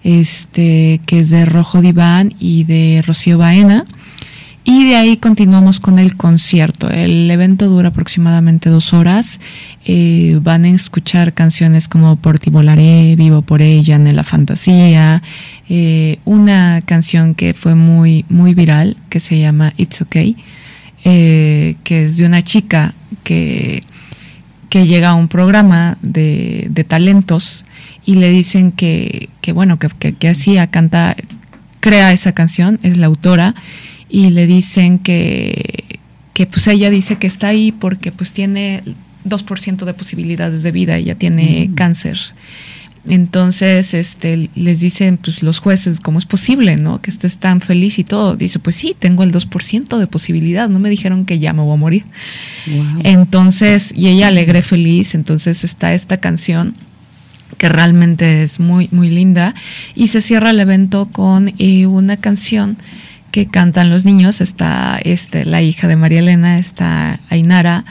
este, 0.04 1.00
que 1.04 1.18
es 1.18 1.30
de 1.30 1.46
Rojo 1.46 1.80
Diván 1.80 2.32
y 2.38 2.62
de 2.62 3.02
Rocío 3.04 3.38
Baena. 3.38 3.86
Y 4.68 4.84
de 4.84 4.96
ahí 4.96 5.16
continuamos 5.16 5.78
con 5.78 6.00
el 6.00 6.16
concierto. 6.16 6.90
El 6.90 7.30
evento 7.30 7.68
dura 7.68 7.90
aproximadamente 7.90 8.68
dos 8.68 8.92
horas. 8.92 9.38
Eh, 9.84 10.40
van 10.42 10.64
a 10.64 10.70
escuchar 10.70 11.34
canciones 11.34 11.86
como 11.86 12.16
Por 12.16 12.40
ti 12.40 12.50
volaré, 12.50 13.14
Vivo 13.14 13.42
por 13.42 13.62
ella, 13.62 13.94
en 13.94 14.16
la 14.16 14.24
fantasía. 14.24 15.22
Eh, 15.68 16.18
una 16.24 16.82
canción 16.84 17.36
que 17.36 17.54
fue 17.54 17.76
muy, 17.76 18.24
muy 18.28 18.54
viral, 18.54 18.96
que 19.08 19.20
se 19.20 19.38
llama 19.38 19.72
It's 19.76 20.02
Okay, 20.02 20.36
eh, 21.04 21.76
que 21.84 22.06
es 22.06 22.16
de 22.16 22.26
una 22.26 22.42
chica 22.42 22.92
que, 23.22 23.84
que 24.68 24.88
llega 24.88 25.10
a 25.10 25.14
un 25.14 25.28
programa 25.28 25.96
de, 26.02 26.66
de 26.70 26.82
talentos 26.82 27.64
y 28.04 28.16
le 28.16 28.30
dicen 28.30 28.72
que, 28.72 29.28
que 29.42 29.52
bueno, 29.52 29.78
que, 29.78 29.90
que, 29.90 30.14
que 30.14 30.28
hacía, 30.28 30.66
canta, 30.66 31.14
crea 31.78 32.12
esa 32.12 32.32
canción, 32.32 32.80
es 32.82 32.96
la 32.96 33.06
autora 33.06 33.54
y 34.08 34.30
le 34.30 34.46
dicen 34.46 34.98
que, 34.98 36.00
que 36.32 36.46
pues 36.46 36.66
ella 36.66 36.90
dice 36.90 37.16
que 37.16 37.26
está 37.26 37.48
ahí 37.48 37.72
porque 37.72 38.12
pues 38.12 38.32
tiene 38.32 38.82
2% 39.24 39.84
de 39.84 39.94
posibilidades 39.94 40.62
de 40.62 40.72
vida, 40.72 40.96
ella 40.96 41.16
tiene 41.16 41.68
mm. 41.68 41.74
cáncer. 41.74 42.18
Entonces, 43.08 43.94
este, 43.94 44.50
les 44.56 44.80
dicen 44.80 45.16
pues 45.16 45.42
los 45.42 45.60
jueces, 45.60 46.00
¿cómo 46.00 46.18
es 46.18 46.26
posible, 46.26 46.76
no? 46.76 47.00
Que 47.00 47.10
estés 47.10 47.38
tan 47.38 47.60
feliz 47.60 47.98
y 47.98 48.04
todo. 48.04 48.36
Dice, 48.36 48.58
pues 48.58 48.74
sí, 48.76 48.96
tengo 48.98 49.22
el 49.22 49.32
2% 49.32 49.96
de 49.96 50.06
posibilidad, 50.08 50.68
no 50.68 50.80
me 50.80 50.90
dijeron 50.90 51.24
que 51.24 51.38
ya 51.38 51.52
me 51.52 51.62
voy 51.62 51.74
a 51.74 51.76
morir. 51.76 52.04
Wow. 52.66 53.02
Entonces, 53.04 53.92
y 53.94 54.08
ella 54.08 54.28
alegre, 54.28 54.62
feliz, 54.62 55.14
entonces 55.14 55.62
está 55.62 55.94
esta 55.94 56.16
canción 56.16 56.74
que 57.58 57.68
realmente 57.68 58.42
es 58.42 58.58
muy, 58.58 58.88
muy 58.90 59.08
linda 59.08 59.54
y 59.94 60.08
se 60.08 60.20
cierra 60.20 60.50
el 60.50 60.58
evento 60.58 61.06
con 61.06 61.54
eh, 61.58 61.86
una 61.86 62.16
canción 62.16 62.76
que 63.30 63.46
cantan 63.46 63.90
los 63.90 64.04
niños, 64.04 64.40
está 64.40 64.98
este, 65.02 65.44
la 65.44 65.62
hija 65.62 65.88
de 65.88 65.96
María 65.96 66.20
Elena, 66.20 66.58
está 66.58 67.20
Ainara, 67.28 67.84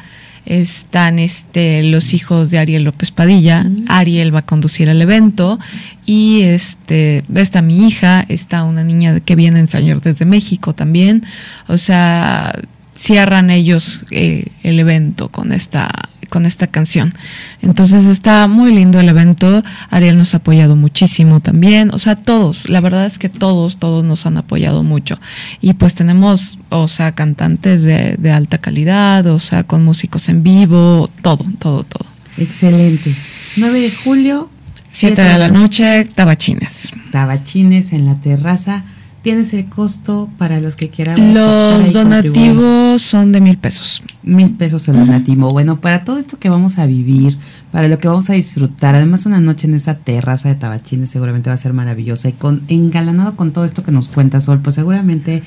están 0.45 1.19
este, 1.19 1.83
los 1.83 2.13
hijos 2.13 2.51
de 2.51 2.59
Ariel 2.59 2.83
López 2.83 3.11
Padilla, 3.11 3.63
mm. 3.63 3.85
Ariel 3.87 4.33
va 4.33 4.39
a 4.39 4.45
conducir 4.45 4.89
el 4.89 5.01
evento 5.01 5.59
y 6.05 6.41
este, 6.43 7.23
está 7.33 7.61
mi 7.61 7.87
hija, 7.87 8.25
está 8.27 8.63
una 8.63 8.83
niña 8.83 9.19
que 9.19 9.35
viene 9.35 9.57
a 9.57 9.61
ensayar 9.61 10.01
desde 10.01 10.25
México 10.25 10.73
también, 10.73 11.23
o 11.67 11.77
sea, 11.77 12.53
cierran 12.95 13.49
ellos 13.49 14.01
eh, 14.11 14.47
el 14.63 14.79
evento 14.79 15.29
con 15.29 15.51
esta 15.51 16.09
con 16.35 16.45
esta 16.45 16.67
canción. 16.67 17.13
Entonces 17.61 18.07
está 18.07 18.49
muy 18.49 18.75
lindo 18.75 18.99
el 18.99 19.07
evento. 19.07 19.63
Ariel 19.89 20.17
nos 20.17 20.33
ha 20.33 20.37
apoyado 20.37 20.75
muchísimo 20.75 21.39
también. 21.39 21.91
O 21.93 21.97
sea, 21.97 22.17
todos, 22.17 22.67
la 22.67 22.81
verdad 22.81 23.05
es 23.05 23.19
que 23.19 23.29
todos, 23.29 23.77
todos 23.77 24.03
nos 24.03 24.25
han 24.25 24.35
apoyado 24.35 24.83
mucho. 24.83 25.17
Y 25.61 25.71
pues 25.75 25.93
tenemos, 25.93 26.57
o 26.67 26.89
sea, 26.89 27.13
cantantes 27.13 27.83
de, 27.83 28.17
de 28.17 28.31
alta 28.33 28.57
calidad, 28.57 29.25
o 29.27 29.39
sea, 29.39 29.63
con 29.63 29.85
músicos 29.85 30.27
en 30.27 30.43
vivo, 30.43 31.09
todo, 31.21 31.45
todo, 31.57 31.85
todo. 31.85 32.05
Excelente. 32.35 33.15
9 33.55 33.79
de 33.79 33.91
julio 33.91 34.49
7 34.91 35.21
de 35.21 35.37
la 35.37 35.47
noche, 35.47 36.03
tabachines. 36.03 36.91
Tabachines 37.11 37.93
en 37.93 38.05
la 38.05 38.19
terraza. 38.19 38.83
¿Tienes 39.25 39.55
el 39.55 39.65
costo 39.65 40.29
para 40.37 40.61
los 40.61 40.75
que 40.75 40.89
quieran? 40.91 41.33
Los 41.33 41.93
donativos 41.93 43.01
son 43.01 43.31
de 43.31 43.41
mil 43.41 43.57
pesos. 43.57 44.03
Mil 44.21 44.51
pesos 44.51 44.87
el 44.87 44.97
donativo. 44.97 45.51
Bueno, 45.51 45.79
para 45.81 46.03
todo 46.03 46.19
esto 46.19 46.37
que 46.37 46.47
vamos 46.47 46.77
a 46.77 46.85
vivir, 46.85 47.35
para 47.71 47.87
lo 47.87 47.97
que 47.97 48.07
vamos 48.07 48.29
a 48.29 48.33
disfrutar, 48.33 48.93
además 48.93 49.25
una 49.25 49.39
noche 49.39 49.65
en 49.65 49.73
esa 49.73 49.97
terraza 49.97 50.49
de 50.49 50.53
tabachines 50.53 51.09
seguramente 51.09 51.49
va 51.49 51.55
a 51.55 51.57
ser 51.57 51.73
maravillosa 51.73 52.29
y 52.29 52.33
con 52.33 52.61
engalanado 52.67 53.35
con 53.35 53.51
todo 53.51 53.65
esto 53.65 53.81
que 53.81 53.91
nos 53.91 54.09
cuenta 54.09 54.39
Sol, 54.41 54.59
pues 54.59 54.75
seguramente 54.75 55.41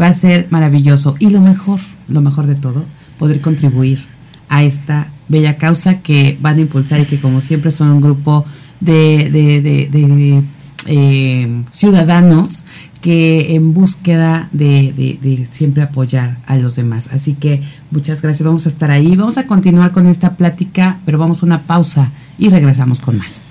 va 0.00 0.06
a 0.06 0.14
ser 0.14 0.46
maravilloso. 0.50 1.16
Y 1.18 1.30
lo 1.30 1.40
mejor, 1.40 1.80
lo 2.06 2.20
mejor 2.20 2.46
de 2.46 2.54
todo, 2.54 2.84
poder 3.18 3.40
contribuir 3.40 4.06
a 4.48 4.62
esta 4.62 5.08
bella 5.28 5.56
causa 5.56 6.02
que 6.02 6.38
van 6.40 6.58
a 6.58 6.60
impulsar 6.60 7.00
y 7.00 7.06
que 7.06 7.20
como 7.20 7.40
siempre 7.40 7.72
son 7.72 7.90
un 7.90 8.00
grupo 8.00 8.44
de, 8.78 9.28
de, 9.28 9.60
de, 9.60 10.44
eh, 10.86 11.64
ciudadanos 11.72 12.64
que 13.04 13.54
en 13.54 13.74
búsqueda 13.74 14.48
de, 14.52 15.18
de, 15.20 15.44
siempre 15.44 15.82
apoyar 15.82 16.38
a 16.46 16.56
los 16.56 16.74
demás. 16.74 17.10
Así 17.12 17.34
que 17.34 17.60
muchas 17.90 18.22
gracias, 18.22 18.46
vamos 18.46 18.64
a 18.64 18.70
estar 18.70 18.90
ahí, 18.90 19.14
vamos 19.14 19.36
a 19.36 19.46
continuar 19.46 19.92
con 19.92 20.06
esta 20.06 20.38
plática, 20.38 21.00
pero 21.04 21.18
vamos 21.18 21.42
a 21.42 21.46
una 21.46 21.64
pausa 21.64 22.12
y 22.38 22.48
regresamos 22.48 23.02
con 23.02 23.18
más. 23.18 23.42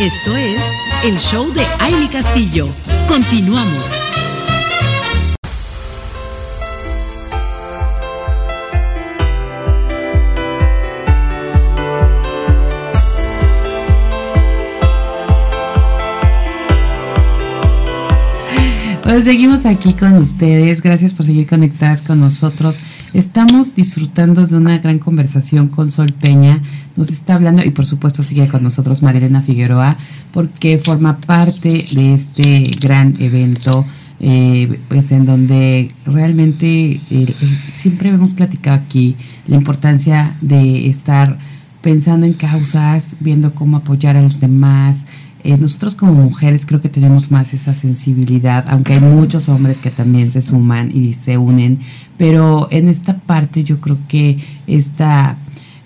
Esto 0.00 0.34
es 0.38 0.58
el 1.04 1.18
show 1.18 1.52
de 1.52 1.66
Aile 1.80 2.08
Castillo. 2.08 2.66
Continuamos. 3.08 4.09
Pues 19.20 19.32
seguimos 19.32 19.66
aquí 19.66 19.92
con 19.92 20.14
ustedes. 20.14 20.80
Gracias 20.80 21.12
por 21.12 21.26
seguir 21.26 21.46
conectadas 21.46 22.00
con 22.00 22.20
nosotros. 22.20 22.80
Estamos 23.12 23.74
disfrutando 23.74 24.46
de 24.46 24.56
una 24.56 24.78
gran 24.78 24.98
conversación 24.98 25.68
con 25.68 25.90
Sol 25.90 26.14
Peña. 26.14 26.62
Nos 26.96 27.10
está 27.10 27.34
hablando 27.34 27.62
y 27.62 27.68
por 27.68 27.84
supuesto 27.84 28.24
sigue 28.24 28.48
con 28.48 28.62
nosotros 28.62 29.02
Marilena 29.02 29.42
Figueroa 29.42 29.94
porque 30.32 30.78
forma 30.78 31.18
parte 31.18 31.68
de 31.68 32.14
este 32.14 32.62
gran 32.80 33.14
evento. 33.20 33.84
Eh, 34.20 34.80
pues 34.88 35.12
en 35.12 35.26
donde 35.26 35.90
realmente 36.06 36.98
siempre 37.74 38.08
hemos 38.08 38.32
platicado 38.32 38.78
aquí 38.78 39.16
la 39.46 39.56
importancia 39.56 40.34
de 40.40 40.88
estar 40.88 41.36
pensando 41.82 42.26
en 42.26 42.32
causas, 42.32 43.18
viendo 43.20 43.54
cómo 43.54 43.76
apoyar 43.78 44.16
a 44.16 44.22
los 44.22 44.40
demás, 44.40 45.04
eh, 45.42 45.56
nosotros 45.56 45.94
como 45.94 46.12
mujeres 46.12 46.66
creo 46.66 46.80
que 46.80 46.88
tenemos 46.88 47.30
más 47.30 47.54
esa 47.54 47.72
sensibilidad, 47.72 48.64
aunque 48.68 48.94
hay 48.94 49.00
muchos 49.00 49.48
hombres 49.48 49.78
que 49.78 49.90
también 49.90 50.30
se 50.32 50.42
suman 50.42 50.90
y 50.94 51.14
se 51.14 51.38
unen, 51.38 51.78
pero 52.18 52.68
en 52.70 52.88
esta 52.88 53.18
parte 53.18 53.64
yo 53.64 53.80
creo 53.80 53.98
que 54.06 54.38
esta, 54.66 55.38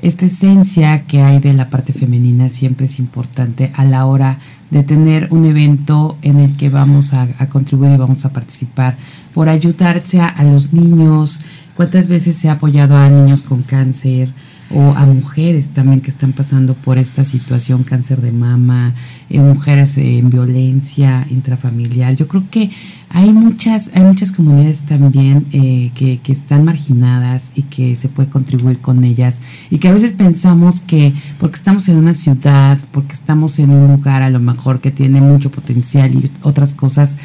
esta 0.02 0.26
esencia 0.26 1.06
que 1.06 1.22
hay 1.22 1.38
de 1.38 1.52
la 1.52 1.70
parte 1.70 1.92
femenina 1.92 2.50
siempre 2.50 2.86
es 2.86 2.98
importante 2.98 3.70
a 3.74 3.84
la 3.84 4.06
hora 4.06 4.38
de 4.70 4.82
tener 4.82 5.28
un 5.30 5.44
evento 5.44 6.18
en 6.22 6.40
el 6.40 6.56
que 6.56 6.68
vamos 6.68 7.14
a, 7.14 7.28
contribuir 7.48 7.92
y 7.92 7.96
vamos 7.96 8.24
a 8.24 8.32
participar 8.32 8.96
por 9.32 9.48
ayudarse 9.48 10.20
a 10.20 10.42
los 10.42 10.72
niños. 10.72 11.40
¿Cuántas 11.76 12.08
veces 12.08 12.36
se 12.36 12.48
ha 12.48 12.52
apoyado 12.52 12.96
a 12.96 13.08
niños 13.08 13.42
con 13.42 13.62
cáncer? 13.62 14.32
O 14.70 14.92
a 14.92 15.06
mujeres 15.06 15.70
también 15.70 16.00
que 16.00 16.10
están 16.10 16.32
pasando 16.32 16.74
por 16.74 16.98
esta 16.98 17.24
situación, 17.24 17.84
cáncer 17.84 18.20
de 18.20 18.32
mama, 18.32 18.94
eh, 19.28 19.40
mujeres 19.40 19.96
en 19.98 20.30
violencia 20.30 21.26
intrafamiliar. 21.30 22.14
Yo 22.16 22.26
creo 22.26 22.44
que 22.50 22.70
hay 23.10 23.32
muchas, 23.32 23.90
hay 23.94 24.04
muchas 24.04 24.32
comunidades 24.32 24.80
también 24.80 25.46
eh, 25.52 25.90
que, 25.94 26.18
que, 26.18 26.32
están 26.32 26.64
marginadas 26.64 27.52
y 27.54 27.62
que 27.62 27.94
se 27.96 28.08
puede 28.08 28.28
contribuir 28.28 28.80
con 28.80 29.04
ellas 29.04 29.42
y 29.70 29.78
que 29.78 29.88
a 29.88 29.92
veces 29.92 30.12
pensamos 30.12 30.80
que 30.80 31.14
porque 31.38 31.56
estamos 31.56 31.88
en 31.88 31.98
una 31.98 32.14
ciudad, 32.14 32.78
porque 32.90 33.12
estamos 33.12 33.58
en 33.58 33.70
un 33.70 33.88
lugar 33.92 34.22
a 34.22 34.30
lo 34.30 34.40
mejor 34.40 34.80
que 34.80 34.90
tiene 34.90 35.20
mucho 35.20 35.50
potencial 35.50 36.14
y 36.14 36.30
otras 36.42 36.72
cosas, 36.72 37.18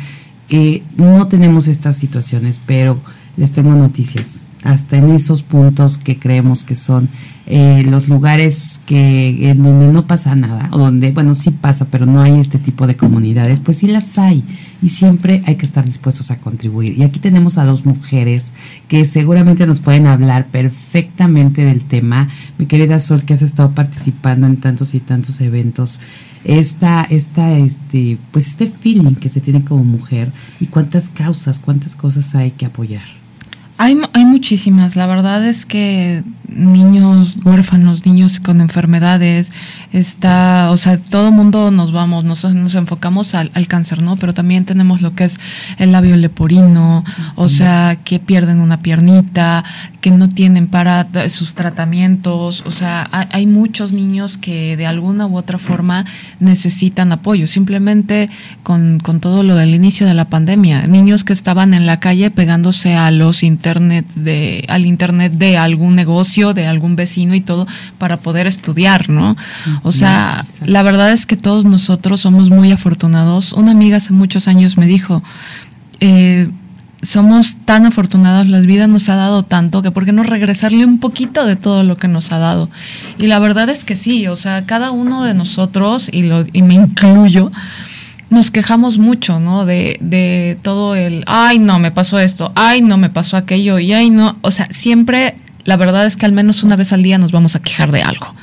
eh, 0.50 0.84
no 0.98 1.28
tenemos 1.28 1.68
estas 1.68 1.96
situaciones, 1.96 2.62
pero 2.66 3.00
les 3.38 3.52
tengo 3.52 3.74
noticias 3.76 4.42
hasta 4.64 4.98
en 4.98 5.10
esos 5.10 5.44
puntos 5.44 5.98
que 5.98 6.20
creemos 6.20 6.64
que 6.64 6.76
son 6.76 7.10
eh, 7.46 7.84
los 7.84 8.08
lugares 8.08 8.82
que 8.86 9.50
en 9.50 9.64
donde 9.64 9.88
no 9.88 10.06
pasa 10.06 10.36
nada, 10.36 10.70
o 10.72 10.78
donde, 10.78 11.12
bueno, 11.12 11.34
sí 11.34 11.50
pasa, 11.50 11.88
pero 11.90 12.06
no 12.06 12.22
hay 12.22 12.40
este 12.40 12.60
tipo 12.60 12.86
de 12.86 12.96
comunidades, 12.96 13.60
pues 13.60 13.78
sí 13.78 13.88
las 13.88 14.20
hay 14.20 14.44
y 14.82 14.90
siempre 14.90 15.42
hay 15.46 15.56
que 15.56 15.66
estar 15.66 15.84
dispuestos 15.84 16.30
a 16.30 16.40
contribuir. 16.40 16.98
Y 16.98 17.04
aquí 17.04 17.20
tenemos 17.20 17.58
a 17.58 17.66
dos 17.66 17.86
mujeres 17.86 18.54
que 18.88 19.04
seguramente 19.06 19.66
nos 19.66 19.80
pueden 19.80 20.06
hablar 20.06 20.48
perfectamente 20.48 21.66
del 21.66 21.84
tema. 21.84 22.28
Mi 22.58 22.68
querida 22.68 23.00
Sol, 23.00 23.24
que 23.24 23.34
has 23.34 23.42
estado 23.42 23.72
participando 23.72 24.46
en 24.46 24.58
tantos 24.58 24.94
y 24.94 25.00
tantos 25.00 25.42
eventos, 25.42 26.00
esta, 26.44 27.04
esta, 27.04 27.58
este, 27.58 28.18
pues 28.32 28.48
este 28.48 28.68
feeling 28.68 29.16
que 29.16 29.30
se 29.30 29.42
tiene 29.42 29.64
como 29.64 29.84
mujer 29.84 30.32
y 30.60 30.68
cuántas 30.68 31.10
causas, 31.10 31.60
cuántas 31.60 31.96
cosas 31.96 32.36
hay 32.36 32.52
que 32.52 32.66
apoyar. 32.66 33.20
Hay, 33.82 33.98
hay 34.12 34.26
muchísimas. 34.26 34.98
La 34.98 35.08
verdad 35.08 35.48
es 35.48 35.66
que 35.66 36.22
niños 36.50 37.38
huérfanos, 37.44 38.06
niños 38.06 38.40
con 38.40 38.62
enfermedades, 38.62 39.52
está, 39.92 40.70
o 40.72 40.78
sea, 40.78 40.98
todo 40.98 41.32
mundo 41.32 41.72
nos 41.72 41.92
vamos, 41.92 42.24
nos, 42.24 42.44
nos 42.44 42.76
enfocamos 42.76 43.36
al, 43.36 43.52
cáncer, 43.68 44.02
¿no? 44.02 44.16
Pero 44.18 44.34
también 44.34 44.66
tenemos 44.66 45.02
lo 45.02 45.16
que 45.16 45.26
es 45.26 45.40
el 45.78 45.92
labio 45.92 46.18
leporino, 46.18 47.04
o 47.36 47.50
sea, 47.50 47.98
que 48.04 48.20
pierden 48.20 48.60
una 48.60 48.82
piernita, 48.82 49.64
que 50.02 50.12
no 50.12 50.30
tienen 50.30 50.68
para 50.68 51.08
sus 51.30 51.54
tratamientos, 51.54 52.64
o 52.66 52.72
sea, 52.72 53.08
hay, 53.12 53.46
muchos 53.46 53.92
niños 53.94 54.38
que 54.38 54.78
de 54.78 54.86
alguna 54.86 55.26
u 55.28 55.38
otra 55.38 55.58
forma 55.58 56.06
necesitan 56.40 57.12
apoyo, 57.12 57.48
simplemente 57.48 58.30
con, 58.64 59.00
con 59.00 59.20
todo 59.20 59.44
lo 59.44 59.56
del 59.56 59.74
inicio 59.74 60.06
de 60.06 60.14
la 60.14 60.26
pandemia, 60.26 60.88
niños 60.88 61.24
que 61.24 61.34
estaban 61.34 61.74
en 61.74 61.86
la 61.86 62.00
calle 62.00 62.32
pegándose 62.32 62.96
a 62.96 63.12
los 63.12 63.44
internet 63.70 64.06
de, 64.16 64.66
al 64.68 64.86
internet 64.86 65.34
de 65.34 65.58
algún 65.58 65.96
negocio, 65.96 66.54
de 66.54 66.66
algún 66.66 66.96
vecino 66.96 67.36
y 67.36 67.42
todo 67.42 67.68
para 67.98 68.18
poder 68.18 68.48
estudiar, 68.48 69.10
¿no? 69.10 69.38
O 69.84 69.92
sea, 69.92 70.44
la 70.66 70.82
verdad 70.82 71.12
es 71.12 71.26
que 71.26 71.38
todos 71.38 71.66
nosotros 71.66 72.22
somos 72.22 72.50
muy 72.50 72.72
afortunados. 72.72 73.54
Una 73.54 73.72
amiga 73.72 73.98
hace 73.98 74.12
muchos 74.12 74.48
años 74.48 74.78
me 74.78 74.88
dijo, 74.88 75.22
eh, 76.00 76.50
somos 77.04 77.58
tan 77.66 77.86
afortunados, 77.86 78.48
la 78.48 78.60
vida 78.60 78.88
nos 78.88 79.08
ha 79.08 79.16
dado 79.16 79.44
tanto 79.44 79.82
que 79.82 79.92
por 79.92 80.06
qué 80.06 80.12
no 80.12 80.24
regresarle 80.24 80.84
un 80.86 81.00
poquito 81.00 81.46
de 81.46 81.56
todo 81.56 81.84
lo 81.84 81.96
que 81.96 82.08
nos 82.08 82.32
ha 82.32 82.40
dado. 82.40 82.70
Y 83.20 83.28
la 83.28 83.38
verdad 83.40 83.70
es 83.70 83.86
que 83.86 83.96
sí, 83.96 84.28
o 84.28 84.36
sea, 84.36 84.66
cada 84.66 84.92
uno 84.92 85.24
de 85.24 85.34
nosotros, 85.36 86.10
y, 86.12 86.24
lo, 86.24 86.46
y 86.52 86.62
me 86.64 86.74
incluyo, 86.74 87.52
nos 88.30 88.52
quejamos 88.52 88.98
mucho, 88.98 89.40
¿no? 89.40 89.66
De, 89.66 89.98
de 90.02 90.58
todo 90.62 90.96
el, 90.96 91.24
ay, 91.28 91.60
no, 91.60 91.80
me 91.80 91.92
pasó 91.92 92.20
esto, 92.20 92.52
ay, 92.56 92.82
no, 92.82 92.98
me 92.98 93.10
pasó 93.10 93.38
aquello, 93.38 93.80
y 93.80 93.94
ay, 93.94 94.10
no, 94.10 94.38
o 94.42 94.52
sea, 94.52 94.68
siempre 94.72 95.36
la 95.70 95.78
verdad 95.78 96.06
es 96.06 96.18
que 96.18 96.26
al 96.26 96.32
menos 96.32 96.64
una 96.64 96.76
vez 96.76 96.94
al 96.94 97.04
día 97.04 97.18
nos 97.18 97.32
vamos 97.32 97.56
a 97.56 97.62
quejar 97.62 97.92
de 97.92 98.02
algo. 98.02 98.34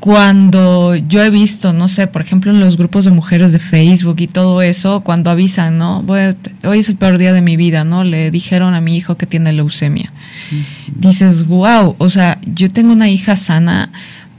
Cuando 0.00 0.94
yo 0.94 1.22
he 1.22 1.30
visto, 1.30 1.72
no 1.72 1.88
sé, 1.88 2.06
por 2.06 2.22
ejemplo, 2.22 2.50
en 2.50 2.60
los 2.60 2.76
grupos 2.76 3.04
de 3.04 3.10
mujeres 3.10 3.52
de 3.52 3.58
Facebook 3.58 4.16
y 4.20 4.26
todo 4.26 4.62
eso, 4.62 5.00
cuando 5.00 5.30
avisan, 5.30 5.78
¿no? 5.78 6.04
hoy 6.64 6.78
es 6.78 6.88
el 6.88 6.96
peor 6.96 7.18
día 7.18 7.32
de 7.32 7.42
mi 7.42 7.56
vida, 7.56 7.84
¿no? 7.84 8.04
Le 8.04 8.30
dijeron 8.30 8.74
a 8.74 8.80
mi 8.80 8.96
hijo 8.96 9.16
que 9.16 9.26
tiene 9.26 9.52
leucemia. 9.52 10.12
Dices, 10.94 11.46
wow, 11.46 11.94
o 11.98 12.10
sea, 12.10 12.38
yo 12.42 12.70
tengo 12.70 12.92
una 12.92 13.08
hija 13.08 13.36
sana. 13.36 13.90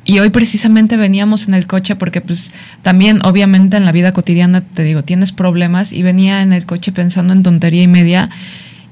Y 0.07 0.19
hoy 0.19 0.29
precisamente 0.29 0.97
veníamos 0.97 1.47
en 1.47 1.55
el 1.55 1.65
coche 1.65 1.95
porque 1.95 2.21
pues 2.21 2.51
también 2.83 3.25
obviamente 3.25 3.75
en 3.75 3.85
la 3.85 3.91
vida 3.91 4.13
cotidiana 4.13 4.61
te 4.61 4.83
digo, 4.83 5.03
tienes 5.03 5.31
problemas 5.31 5.91
y 5.91 6.03
venía 6.03 6.43
en 6.43 6.53
el 6.53 6.67
coche 6.67 6.91
pensando 6.91 7.33
en 7.33 7.41
tontería 7.41 7.81
y 7.81 7.87
media 7.87 8.29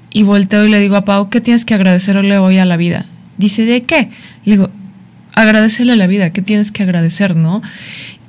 y 0.10 0.24
volteo 0.24 0.65
y 0.65 0.70
le 0.70 0.79
digo 0.79 0.96
a 0.96 1.05
Pau, 1.05 1.29
¿qué 1.29 1.39
tienes 1.39 1.65
que 1.65 1.75
agradecerle 1.75 2.39
hoy 2.39 2.58
a 2.58 2.65
la 2.65 2.77
vida? 2.77 3.05
Dice, 3.38 3.63
¿de 3.63 3.84
qué? 3.84 4.10
Le 4.43 4.53
digo, 4.53 4.72
agradecerle 5.34 5.93
a 5.93 5.98
la 5.98 6.08
vida, 6.08 6.32
¿qué 6.32 6.41
tienes 6.41 6.72
que 6.72 6.82
agradecer, 6.82 7.36
no? 7.36 7.62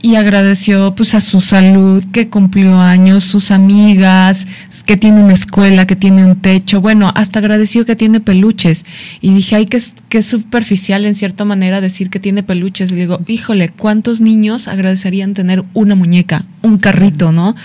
Y 0.03 0.17
agradeció 0.17 0.95
pues 0.95 1.15
a 1.15 1.23
su 1.23 1.41
salud, 1.41 2.05
que 2.13 2.29
cumplió 2.29 2.79
años, 2.79 3.25
sus 3.25 3.51
amigas, 3.51 4.47
que 4.87 4.97
tiene 4.97 5.23
una 5.23 5.33
escuela, 5.33 5.87
que 5.87 5.97
tiene 5.97 6.25
un 6.25 6.37
techo, 6.37 6.81
bueno, 6.81 7.11
hasta 7.15 7.39
agradeció 7.39 7.87
que 7.87 7.97
tiene 7.97 8.21
peluches. 8.21 8.85
Y 9.21 9.33
dije, 9.33 9.57
ay, 9.57 9.67
que 9.67 9.79
es, 9.79 10.27
superficial 10.27 11.07
en 11.07 11.15
cierta 11.15 11.45
manera 11.45 11.81
decir 11.81 12.11
que 12.11 12.21
tiene 12.21 12.43
peluches. 12.43 12.93
Y 12.93 12.95
digo, 12.95 13.21
híjole, 13.27 13.71
¿cuántos 13.71 14.21
niños 14.21 14.69
agradecerían 14.69 15.35
tener 15.35 15.65
una 15.73 15.95
muñeca, 15.95 16.45
un 16.63 16.79
carrito, 16.79 17.33
no? 17.33 17.57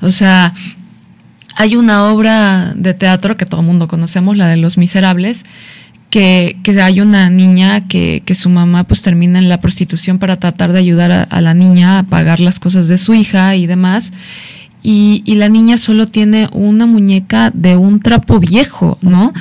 O 0.00 0.12
sea, 0.12 0.54
hay 1.56 1.74
una 1.74 2.12
obra 2.12 2.72
de 2.76 2.94
teatro 2.94 3.36
que 3.36 3.44
todo 3.44 3.60
el 3.60 3.66
mundo 3.66 3.88
conocemos, 3.88 4.36
la 4.36 4.46
de 4.46 4.56
Los 4.56 4.78
Miserables, 4.78 5.44
que, 6.10 6.58
que 6.62 6.80
hay 6.80 7.00
una 7.00 7.28
niña 7.28 7.88
que, 7.88 8.22
que, 8.24 8.34
su 8.34 8.48
mamá 8.48 8.84
pues 8.84 9.02
termina 9.02 9.38
en 9.38 9.48
la 9.48 9.60
prostitución 9.60 10.18
para 10.18 10.38
tratar 10.38 10.72
de 10.72 10.78
ayudar 10.78 11.28
a 11.28 11.40
la 11.40 11.52
niña 11.52 11.98
a 11.98 12.02
pagar 12.04 12.40
las 12.40 12.58
cosas 12.58 12.88
de 12.88 12.96
su 12.96 13.12
hija 13.12 13.56
y 13.56 13.66
demás. 13.66 14.12
Y, 14.82 15.22
y, 15.24 15.34
la 15.34 15.48
niña 15.48 15.76
solo 15.76 16.06
tiene 16.06 16.48
una 16.52 16.86
muñeca 16.86 17.50
de 17.52 17.76
un 17.76 17.98
trapo 17.98 18.38
viejo, 18.38 18.96
¿no? 19.02 19.32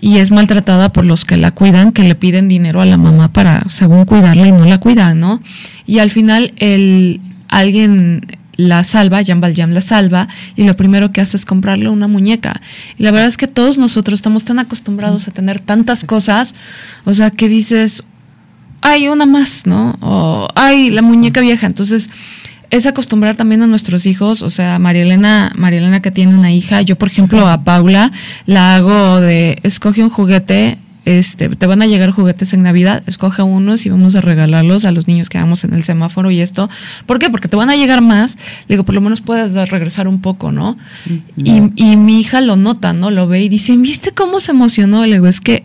Y 0.00 0.18
es 0.18 0.30
maltratada 0.30 0.92
por 0.92 1.06
los 1.06 1.24
que 1.24 1.36
la 1.36 1.50
cuidan, 1.52 1.92
que 1.92 2.02
le 2.02 2.14
piden 2.14 2.48
dinero 2.48 2.80
a 2.80 2.84
la 2.84 2.98
mamá 2.98 3.32
para, 3.32 3.64
según 3.70 4.04
cuidarla 4.04 4.46
y 4.46 4.52
no 4.52 4.66
la 4.66 4.78
cuidan, 4.78 5.18
¿no? 5.18 5.40
Y 5.86 6.00
al 6.00 6.10
final 6.10 6.52
el, 6.58 7.20
alguien 7.48 8.26
la 8.56 8.84
salva, 8.84 9.22
Jean 9.22 9.40
Valjean 9.40 9.74
la 9.74 9.80
salva, 9.80 10.28
y 10.56 10.64
lo 10.64 10.76
primero 10.76 11.12
que 11.12 11.20
hace 11.20 11.36
es 11.36 11.44
comprarle 11.44 11.88
una 11.88 12.08
muñeca. 12.08 12.60
Y 12.98 13.02
la 13.02 13.10
verdad 13.10 13.28
es 13.28 13.36
que 13.36 13.48
todos 13.48 13.78
nosotros 13.78 14.18
estamos 14.18 14.44
tan 14.44 14.58
acostumbrados 14.58 15.28
a 15.28 15.30
tener 15.30 15.60
tantas 15.60 16.04
cosas, 16.04 16.54
o 17.04 17.14
sea, 17.14 17.30
que 17.30 17.48
dices, 17.48 18.04
hay 18.82 19.08
una 19.08 19.26
más, 19.26 19.66
¿no? 19.66 19.96
O 20.00 20.48
hay 20.54 20.90
la 20.90 21.02
muñeca 21.02 21.40
vieja. 21.40 21.66
Entonces, 21.66 22.10
es 22.72 22.86
acostumbrar 22.86 23.36
también 23.36 23.62
a 23.62 23.66
nuestros 23.66 24.06
hijos, 24.06 24.40
o 24.40 24.48
sea, 24.48 24.78
María 24.78 25.02
Elena, 25.02 25.52
María 25.54 25.78
Elena 25.78 26.00
que 26.00 26.10
tiene 26.10 26.34
una 26.34 26.52
hija, 26.52 26.80
yo 26.80 26.96
por 26.96 27.08
ejemplo 27.08 27.46
a 27.46 27.64
Paula 27.64 28.12
la 28.46 28.74
hago 28.74 29.20
de, 29.20 29.58
escoge 29.62 30.02
un 30.02 30.08
juguete, 30.08 30.78
este, 31.04 31.50
te 31.50 31.66
van 31.66 31.82
a 31.82 31.86
llegar 31.86 32.12
juguetes 32.12 32.54
en 32.54 32.62
Navidad, 32.62 33.02
escoge 33.06 33.42
unos 33.42 33.84
y 33.84 33.90
vamos 33.90 34.14
a 34.14 34.22
regalarlos 34.22 34.86
a 34.86 34.90
los 34.90 35.06
niños 35.06 35.28
que 35.28 35.36
vamos 35.36 35.64
en 35.64 35.74
el 35.74 35.84
semáforo 35.84 36.30
y 36.30 36.40
esto. 36.40 36.70
¿Por 37.04 37.18
qué? 37.18 37.28
Porque 37.28 37.46
te 37.46 37.56
van 37.56 37.68
a 37.68 37.76
llegar 37.76 38.00
más. 38.00 38.38
Digo, 38.68 38.84
por 38.84 38.94
lo 38.94 39.02
menos 39.02 39.20
puedes 39.20 39.52
regresar 39.68 40.08
un 40.08 40.22
poco, 40.22 40.50
¿no? 40.50 40.78
Y, 41.36 41.60
y, 41.74 41.96
mi 41.96 42.20
hija 42.20 42.40
lo 42.40 42.56
nota, 42.56 42.92
¿no? 42.92 43.10
Lo 43.10 43.26
ve 43.26 43.42
y 43.42 43.48
dice, 43.48 43.76
¿viste 43.76 44.12
cómo 44.12 44.40
se 44.40 44.52
emocionó? 44.52 45.04
Le 45.04 45.14
digo, 45.14 45.26
es 45.26 45.40
que 45.40 45.64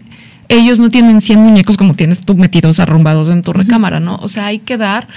ellos 0.49 0.79
no 0.79 0.89
tienen 0.89 1.21
100 1.21 1.39
muñecos 1.39 1.77
como 1.77 1.93
tienes 1.93 2.21
tú 2.21 2.35
metidos 2.35 2.79
arrumbados 2.79 3.29
en 3.29 3.43
tu 3.43 3.53
recámara, 3.53 3.99
¿no? 3.99 4.17
O 4.17 4.27
sea, 4.27 4.47
hay 4.47 4.59
que 4.59 4.75
dar 4.75 5.07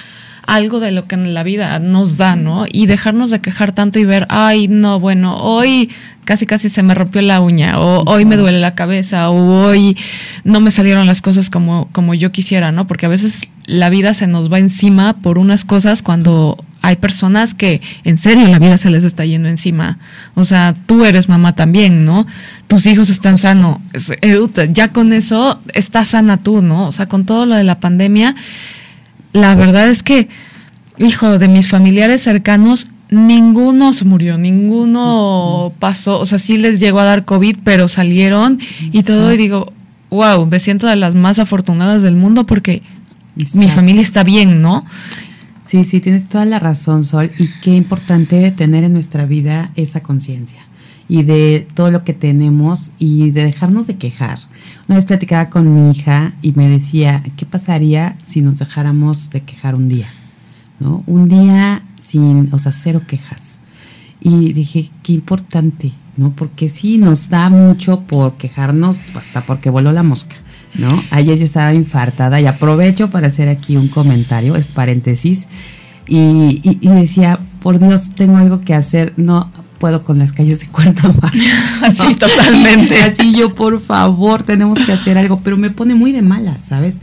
algo 0.50 0.80
de 0.80 0.90
lo 0.90 1.06
que 1.06 1.14
en 1.14 1.32
la 1.32 1.44
vida 1.44 1.78
nos 1.78 2.16
da, 2.16 2.34
¿no? 2.34 2.66
Y 2.70 2.86
dejarnos 2.86 3.30
de 3.30 3.40
quejar 3.40 3.70
tanto 3.70 4.00
y 4.00 4.04
ver, 4.04 4.26
ay, 4.30 4.66
no, 4.66 4.98
bueno, 4.98 5.36
hoy 5.36 5.90
casi 6.24 6.44
casi 6.44 6.68
se 6.68 6.82
me 6.82 6.92
rompió 6.92 7.22
la 7.22 7.40
uña, 7.40 7.78
o 7.78 8.02
hoy 8.10 8.24
me 8.24 8.36
duele 8.36 8.58
la 8.58 8.74
cabeza, 8.74 9.30
o 9.30 9.66
hoy 9.66 9.96
no 10.42 10.60
me 10.60 10.72
salieron 10.72 11.06
las 11.06 11.22
cosas 11.22 11.50
como, 11.50 11.88
como 11.92 12.14
yo 12.14 12.32
quisiera, 12.32 12.72
¿no? 12.72 12.88
Porque 12.88 13.06
a 13.06 13.08
veces 13.08 13.42
la 13.64 13.90
vida 13.90 14.12
se 14.12 14.26
nos 14.26 14.52
va 14.52 14.58
encima 14.58 15.18
por 15.18 15.38
unas 15.38 15.64
cosas 15.64 16.02
cuando 16.02 16.62
hay 16.82 16.96
personas 16.96 17.54
que 17.54 17.80
en 18.02 18.18
serio 18.18 18.48
la 18.48 18.58
vida 18.58 18.76
se 18.76 18.90
les 18.90 19.04
está 19.04 19.24
yendo 19.24 19.48
encima. 19.48 19.98
O 20.34 20.44
sea, 20.44 20.74
tú 20.86 21.04
eres 21.04 21.28
mamá 21.28 21.54
también, 21.54 22.04
¿no? 22.04 22.26
Tus 22.66 22.86
hijos 22.86 23.08
están 23.08 23.38
sanos. 23.38 23.78
Ya 24.72 24.88
con 24.88 25.12
eso 25.12 25.60
estás 25.74 26.08
sana 26.08 26.38
tú, 26.38 26.60
¿no? 26.60 26.88
O 26.88 26.92
sea, 26.92 27.06
con 27.06 27.24
todo 27.24 27.46
lo 27.46 27.54
de 27.54 27.64
la 27.64 27.78
pandemia 27.78 28.34
la 29.32 29.54
verdad 29.54 29.88
es 29.90 30.02
que, 30.02 30.28
hijo, 30.98 31.38
de 31.38 31.48
mis 31.48 31.68
familiares 31.68 32.22
cercanos, 32.22 32.88
ninguno 33.10 33.92
se 33.92 34.04
murió, 34.04 34.38
ninguno 34.38 35.72
pasó, 35.78 36.20
o 36.20 36.26
sea, 36.26 36.38
sí 36.38 36.58
les 36.58 36.80
llegó 36.80 37.00
a 37.00 37.04
dar 37.04 37.24
COVID, 37.24 37.58
pero 37.64 37.88
salieron 37.88 38.60
y 38.92 39.02
todo, 39.02 39.32
y 39.32 39.36
digo, 39.36 39.72
wow, 40.10 40.46
me 40.46 40.60
siento 40.60 40.86
de 40.86 40.96
las 40.96 41.14
más 41.14 41.38
afortunadas 41.38 42.02
del 42.02 42.16
mundo 42.16 42.46
porque 42.46 42.82
mi 43.54 43.68
familia 43.68 44.02
está 44.02 44.22
bien, 44.22 44.62
¿no? 44.62 44.84
Sí, 45.64 45.84
sí, 45.84 46.00
tienes 46.00 46.26
toda 46.26 46.44
la 46.46 46.58
razón, 46.58 47.04
Sol, 47.04 47.30
y 47.38 47.48
qué 47.60 47.70
importante 47.70 48.50
tener 48.50 48.84
en 48.84 48.92
nuestra 48.92 49.24
vida 49.26 49.70
esa 49.76 50.02
conciencia 50.02 50.69
y 51.10 51.24
de 51.24 51.66
todo 51.74 51.90
lo 51.90 52.04
que 52.04 52.14
tenemos 52.14 52.92
y 53.00 53.32
de 53.32 53.42
dejarnos 53.42 53.88
de 53.88 53.96
quejar. 53.96 54.38
Una 54.86 54.94
vez 54.94 55.06
platicaba 55.06 55.50
con 55.50 55.74
mi 55.74 55.90
hija 55.90 56.34
y 56.40 56.52
me 56.52 56.68
decía, 56.68 57.24
¿qué 57.36 57.44
pasaría 57.44 58.16
si 58.24 58.42
nos 58.42 58.58
dejáramos 58.58 59.28
de 59.30 59.40
quejar 59.40 59.74
un 59.74 59.88
día? 59.88 60.08
¿No? 60.78 61.02
Un 61.08 61.28
día 61.28 61.82
sin, 61.98 62.48
o 62.54 62.58
sea, 62.58 62.70
cero 62.70 63.02
quejas. 63.08 63.60
Y 64.20 64.52
dije, 64.52 64.88
qué 65.02 65.14
importante, 65.14 65.90
¿no? 66.16 66.30
Porque 66.30 66.68
sí 66.68 66.96
nos 66.96 67.28
da 67.28 67.50
mucho 67.50 68.02
por 68.02 68.34
quejarnos, 68.34 69.00
hasta 69.16 69.44
porque 69.46 69.68
voló 69.68 69.90
la 69.90 70.04
mosca, 70.04 70.36
¿no? 70.78 71.02
Ayer 71.10 71.38
yo 71.38 71.44
estaba 71.44 71.74
infartada 71.74 72.40
y 72.40 72.46
aprovecho 72.46 73.10
para 73.10 73.26
hacer 73.26 73.48
aquí 73.48 73.76
un 73.76 73.88
comentario, 73.88 74.54
es 74.54 74.66
paréntesis, 74.66 75.48
y, 76.06 76.60
y, 76.62 76.78
y 76.80 76.88
decía, 76.88 77.40
por 77.60 77.80
Dios, 77.80 78.10
tengo 78.14 78.36
algo 78.36 78.60
que 78.60 78.74
hacer, 78.74 79.14
no, 79.16 79.50
puedo 79.80 80.04
con 80.04 80.18
las 80.18 80.32
calles 80.32 80.60
de 80.60 80.68
Cuernavaca. 80.68 81.32
Así, 81.82 82.14
totalmente. 82.18 82.96
Así 83.02 83.34
yo, 83.34 83.54
por 83.56 83.80
favor, 83.80 84.44
tenemos 84.44 84.78
que 84.78 84.92
hacer 84.92 85.18
algo, 85.18 85.40
pero 85.42 85.56
me 85.56 85.70
pone 85.70 85.96
muy 85.96 86.12
de 86.12 86.22
malas, 86.22 86.60
¿sabes? 86.60 86.98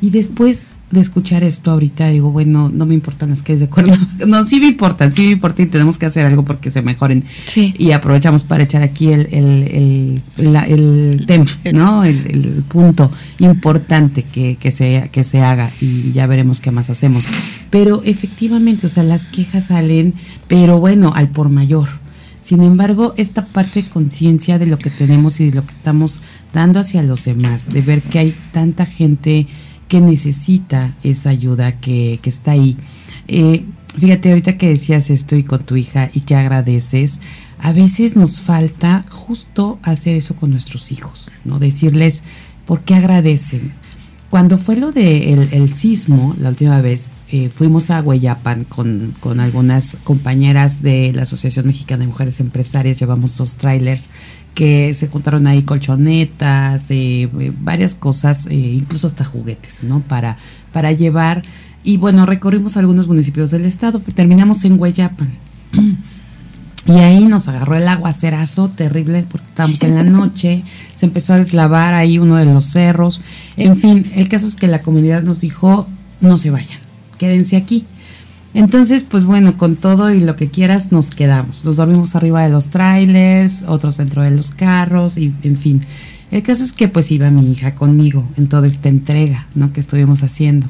Y 0.00 0.10
después 0.10 0.66
de 0.90 1.00
escuchar 1.00 1.42
esto 1.42 1.70
ahorita, 1.70 2.08
digo, 2.08 2.30
bueno, 2.30 2.70
no 2.72 2.84
me 2.84 2.94
importan 2.94 3.30
las 3.30 3.42
calles 3.42 3.60
de 3.60 3.68
Cuernavaca. 3.68 4.26
No, 4.26 4.44
sí 4.44 4.60
me 4.60 4.66
importan, 4.66 5.12
sí 5.12 5.22
me 5.22 5.30
importan 5.30 5.66
y 5.66 5.68
tenemos 5.68 5.98
que 5.98 6.06
hacer 6.06 6.26
algo 6.26 6.44
porque 6.44 6.70
se 6.70 6.82
mejoren. 6.82 7.24
Sí. 7.46 7.74
Y 7.78 7.92
aprovechamos 7.92 8.42
para 8.42 8.64
echar 8.64 8.82
aquí 8.82 9.12
el, 9.12 9.28
el, 9.30 10.22
el, 10.36 10.52
la, 10.52 10.64
el 10.64 11.24
tema, 11.26 11.46
¿no? 11.72 12.04
El, 12.04 12.64
punto 12.68 13.10
importante 13.38 14.22
que, 14.22 14.56
que, 14.56 14.70
se, 14.70 15.10
que 15.12 15.24
se 15.24 15.40
haga 15.40 15.72
y 15.80 16.12
ya 16.12 16.26
veremos 16.26 16.60
qué 16.60 16.70
más 16.70 16.88
hacemos. 16.90 17.26
Pero 17.70 18.02
efectivamente, 18.04 18.86
o 18.86 18.90
sea, 18.90 19.02
las 19.02 19.26
quejas 19.26 19.66
salen, 19.66 20.14
pero 20.48 20.78
bueno, 20.78 21.12
al 21.14 21.28
por 21.28 21.48
mayor. 21.48 22.01
Sin 22.42 22.62
embargo, 22.62 23.14
esta 23.16 23.46
parte 23.46 23.82
de 23.82 23.88
conciencia 23.88 24.58
de 24.58 24.66
lo 24.66 24.78
que 24.78 24.90
tenemos 24.90 25.40
y 25.40 25.50
de 25.50 25.56
lo 25.56 25.64
que 25.64 25.72
estamos 25.72 26.22
dando 26.52 26.80
hacia 26.80 27.02
los 27.02 27.24
demás, 27.24 27.72
de 27.72 27.82
ver 27.82 28.02
que 28.02 28.18
hay 28.18 28.36
tanta 28.52 28.84
gente 28.84 29.46
que 29.88 30.00
necesita 30.00 30.96
esa 31.02 31.30
ayuda, 31.30 31.78
que, 31.80 32.18
que 32.20 32.30
está 32.30 32.52
ahí. 32.52 32.76
Eh, 33.28 33.64
fíjate, 33.96 34.30
ahorita 34.30 34.58
que 34.58 34.70
decías 34.70 35.10
esto 35.10 35.36
y 35.36 35.44
con 35.44 35.64
tu 35.64 35.76
hija 35.76 36.10
y 36.12 36.20
que 36.20 36.34
agradeces, 36.34 37.20
a 37.58 37.72
veces 37.72 38.16
nos 38.16 38.40
falta 38.40 39.04
justo 39.08 39.78
hacer 39.82 40.16
eso 40.16 40.34
con 40.34 40.50
nuestros 40.50 40.90
hijos, 40.90 41.30
¿no? 41.44 41.60
Decirles 41.60 42.24
por 42.66 42.80
qué 42.80 42.96
agradecen, 42.96 43.72
cuando 44.32 44.56
fue 44.56 44.76
lo 44.76 44.92
del 44.92 45.50
de 45.50 45.56
el 45.58 45.74
sismo, 45.74 46.34
la 46.38 46.48
última 46.48 46.80
vez, 46.80 47.10
eh, 47.30 47.50
fuimos 47.54 47.90
a 47.90 48.00
Hueyapan 48.00 48.64
con, 48.64 49.14
con, 49.20 49.40
algunas 49.40 49.98
compañeras 50.04 50.80
de 50.80 51.12
la 51.12 51.24
Asociación 51.24 51.66
Mexicana 51.66 52.04
de 52.04 52.06
Mujeres 52.06 52.40
Empresarias, 52.40 52.98
llevamos 52.98 53.36
dos 53.36 53.56
trailers 53.56 54.08
que 54.54 54.94
se 54.94 55.08
juntaron 55.08 55.46
ahí 55.46 55.64
colchonetas, 55.64 56.90
eh, 56.90 57.24
eh, 57.24 57.52
varias 57.60 57.94
cosas, 57.94 58.46
eh, 58.46 58.54
incluso 58.54 59.06
hasta 59.06 59.22
juguetes, 59.22 59.84
¿no? 59.84 60.00
Para, 60.00 60.38
para 60.72 60.92
llevar. 60.92 61.42
Y 61.84 61.98
bueno, 61.98 62.24
recorrimos 62.24 62.78
algunos 62.78 63.08
municipios 63.08 63.50
del 63.50 63.66
estado, 63.66 64.00
pero 64.00 64.14
terminamos 64.14 64.64
en 64.64 64.80
Hueyapan. 64.80 65.30
Y 66.86 66.92
ahí 66.92 67.26
nos 67.26 67.46
agarró 67.46 67.76
el 67.76 67.86
aguacerazo 67.86 68.68
terrible 68.68 69.24
porque 69.30 69.46
estábamos 69.46 69.82
en 69.82 69.94
la 69.94 70.02
noche, 70.02 70.64
se 70.94 71.06
empezó 71.06 71.34
a 71.34 71.38
deslavar 71.38 71.94
ahí 71.94 72.18
uno 72.18 72.36
de 72.36 72.44
los 72.44 72.66
cerros. 72.66 73.20
En 73.56 73.76
fin, 73.76 74.10
el 74.14 74.28
caso 74.28 74.46
es 74.46 74.56
que 74.56 74.66
la 74.66 74.82
comunidad 74.82 75.22
nos 75.22 75.40
dijo, 75.40 75.88
no 76.20 76.38
se 76.38 76.50
vayan, 76.50 76.80
quédense 77.18 77.56
aquí. 77.56 77.86
Entonces, 78.54 79.04
pues 79.04 79.24
bueno, 79.24 79.56
con 79.56 79.76
todo 79.76 80.10
y 80.10 80.20
lo 80.20 80.36
que 80.36 80.48
quieras 80.48 80.92
nos 80.92 81.10
quedamos. 81.10 81.64
Nos 81.64 81.76
dormimos 81.76 82.16
arriba 82.16 82.42
de 82.42 82.50
los 82.50 82.68
trailers, 82.68 83.64
otros 83.66 83.96
dentro 83.96 84.22
de 84.22 84.30
los 84.30 84.50
carros 84.50 85.16
y 85.16 85.32
en 85.42 85.56
fin. 85.56 85.86
El 86.30 86.42
caso 86.42 86.64
es 86.64 86.72
que 86.72 86.88
pues 86.88 87.10
iba 87.10 87.30
mi 87.30 87.50
hija 87.50 87.74
conmigo 87.74 88.26
en 88.36 88.48
toda 88.48 88.66
esta 88.66 88.88
entrega, 88.88 89.46
¿no? 89.54 89.72
Que 89.72 89.80
estuvimos 89.80 90.22
haciendo. 90.22 90.66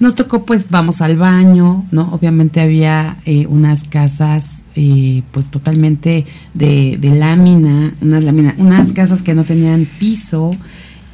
Nos 0.00 0.14
tocó, 0.14 0.46
pues, 0.46 0.70
vamos 0.70 1.02
al 1.02 1.18
baño, 1.18 1.84
¿no? 1.92 2.08
Obviamente 2.12 2.62
había 2.62 3.18
eh, 3.26 3.46
unas 3.46 3.84
casas, 3.84 4.64
eh, 4.74 5.22
pues, 5.30 5.44
totalmente 5.46 6.24
de, 6.54 6.96
de 6.98 7.10
lámina, 7.10 7.94
unas 8.00 8.24
lámina, 8.24 8.54
unas 8.56 8.94
casas 8.94 9.22
que 9.22 9.34
no 9.34 9.44
tenían 9.44 9.86
piso, 9.98 10.52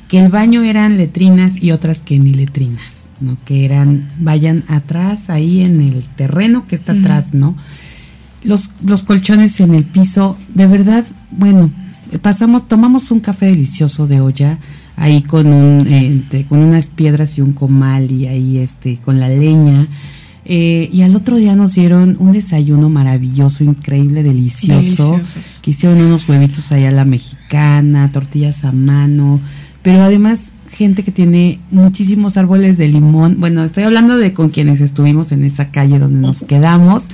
que 0.08 0.20
el 0.20 0.28
baño 0.28 0.62
eran 0.62 0.96
letrinas 0.96 1.60
y 1.60 1.72
otras 1.72 2.00
que 2.00 2.20
ni 2.20 2.30
letrinas, 2.30 3.10
¿no? 3.20 3.36
Que 3.44 3.64
eran, 3.64 4.08
vayan 4.20 4.62
atrás, 4.68 5.30
ahí 5.30 5.64
en 5.64 5.80
el 5.80 6.04
terreno 6.14 6.64
que 6.64 6.76
está 6.76 6.92
atrás, 6.92 7.34
¿no? 7.34 7.56
Los, 8.44 8.70
los 8.84 9.02
colchones 9.02 9.58
en 9.58 9.74
el 9.74 9.84
piso, 9.84 10.38
de 10.54 10.68
verdad, 10.68 11.04
bueno, 11.32 11.72
pasamos, 12.22 12.68
tomamos 12.68 13.10
un 13.10 13.18
café 13.18 13.46
delicioso 13.46 14.06
de 14.06 14.20
olla, 14.20 14.60
ahí 14.96 15.22
con 15.22 15.52
un 15.52 15.86
entre, 15.86 16.44
con 16.44 16.58
unas 16.58 16.88
piedras 16.88 17.38
y 17.38 17.42
un 17.42 17.52
comal 17.52 18.10
y 18.10 18.26
ahí 18.26 18.58
este 18.58 18.98
con 18.98 19.20
la 19.20 19.28
leña 19.28 19.86
eh, 20.48 20.88
y 20.92 21.02
al 21.02 21.16
otro 21.16 21.36
día 21.38 21.56
nos 21.56 21.74
dieron 21.74 22.16
un 22.20 22.30
desayuno 22.30 22.88
maravilloso, 22.88 23.64
increíble, 23.64 24.22
delicioso, 24.22 25.12
Deliciosos. 25.12 25.44
que 25.60 25.72
hicieron 25.72 26.00
unos 26.00 26.28
huevitos 26.28 26.70
allá 26.70 26.90
a 26.90 26.92
la 26.92 27.04
mexicana, 27.04 28.08
tortillas 28.10 28.64
a 28.64 28.70
mano, 28.70 29.40
pero 29.82 30.02
además 30.02 30.54
gente 30.70 31.02
que 31.02 31.10
tiene 31.10 31.58
muchísimos 31.72 32.36
árboles 32.36 32.78
de 32.78 32.86
limón. 32.86 33.38
Bueno, 33.40 33.64
estoy 33.64 33.82
hablando 33.82 34.16
de 34.16 34.32
con 34.34 34.50
quienes 34.50 34.80
estuvimos 34.80 35.32
en 35.32 35.42
esa 35.42 35.72
calle 35.72 35.98
donde 35.98 36.20
nos 36.20 36.42
quedamos 36.48 37.06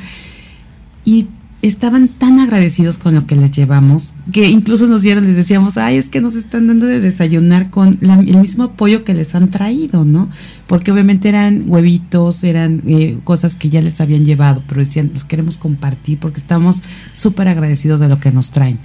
y 1.07 1.29
estaban 1.62 2.09
tan 2.09 2.40
agradecidos 2.40 2.98
con 2.98 3.14
lo 3.14 3.27
que 3.27 3.37
les 3.37 3.53
llevamos 3.53 4.14
que 4.33 4.48
incluso 4.48 4.87
nos 4.87 5.03
dieron, 5.03 5.25
les 5.25 5.37
decíamos, 5.37 5.77
ay, 5.77 5.96
es 5.96 6.09
que 6.09 6.20
nos 6.20 6.37
están 6.37 6.66
dando 6.66 6.87
de 6.87 7.01
desayunar 7.01 7.70
con 7.70 7.98
el 8.01 8.37
mismo 8.38 8.64
apoyo 8.64 9.05
que 9.05 9.14
les 9.14 9.35
han 9.35 9.51
traído, 9.51 10.05
¿no? 10.05 10.29
Porque 10.66 10.92
obviamente 10.92 11.29
eran 11.29 11.64
huevitos, 11.66 12.44
eran 12.44 12.83
eh, 12.87 13.18
cosas 13.25 13.57
que 13.57 13.68
ya 13.68 13.83
les 13.83 14.01
habían 14.01 14.25
llevado, 14.25 14.62
pero 14.68 14.81
decían, 14.81 15.11
los 15.12 15.25
queremos 15.25 15.57
compartir 15.57 16.18
porque 16.18 16.40
estamos 16.40 16.83
súper 17.14 17.48
agradecidos 17.48 18.01
de 18.01 18.09
lo 18.09 18.20
que 18.20 18.33
nos 18.33 18.51
traen. 18.51 18.79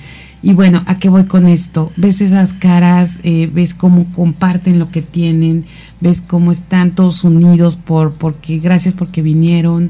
Y 0.44 0.54
bueno, 0.54 0.84
¿a 0.86 1.00
qué 1.00 1.10
voy 1.10 1.26
con 1.26 1.48
esto? 1.48 1.92
Ves 1.98 2.22
esas 2.22 2.54
caras, 2.54 3.20
eh, 3.24 3.50
ves 3.52 3.74
cómo 3.74 4.12
comparten 4.12 4.80
lo 4.80 4.92
que 4.92 5.02
tienen, 5.02 5.66
ves 6.00 6.22
cómo 6.22 6.52
están 6.52 6.92
todos 6.92 7.24
unidos 7.24 7.76
por, 7.76 8.14
porque 8.14 8.60
gracias 8.60 8.94
porque 8.94 9.22
vinieron 9.22 9.90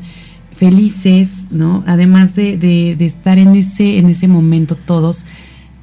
felices, 0.58 1.46
¿no? 1.52 1.84
Además 1.86 2.36
de, 2.36 2.58
de, 2.58 3.06
estar 3.06 3.38
en 3.38 3.56
ese, 3.56 4.00
en 4.00 4.10
ese 4.10 4.28
momento 4.28 4.76
todos, 4.76 5.26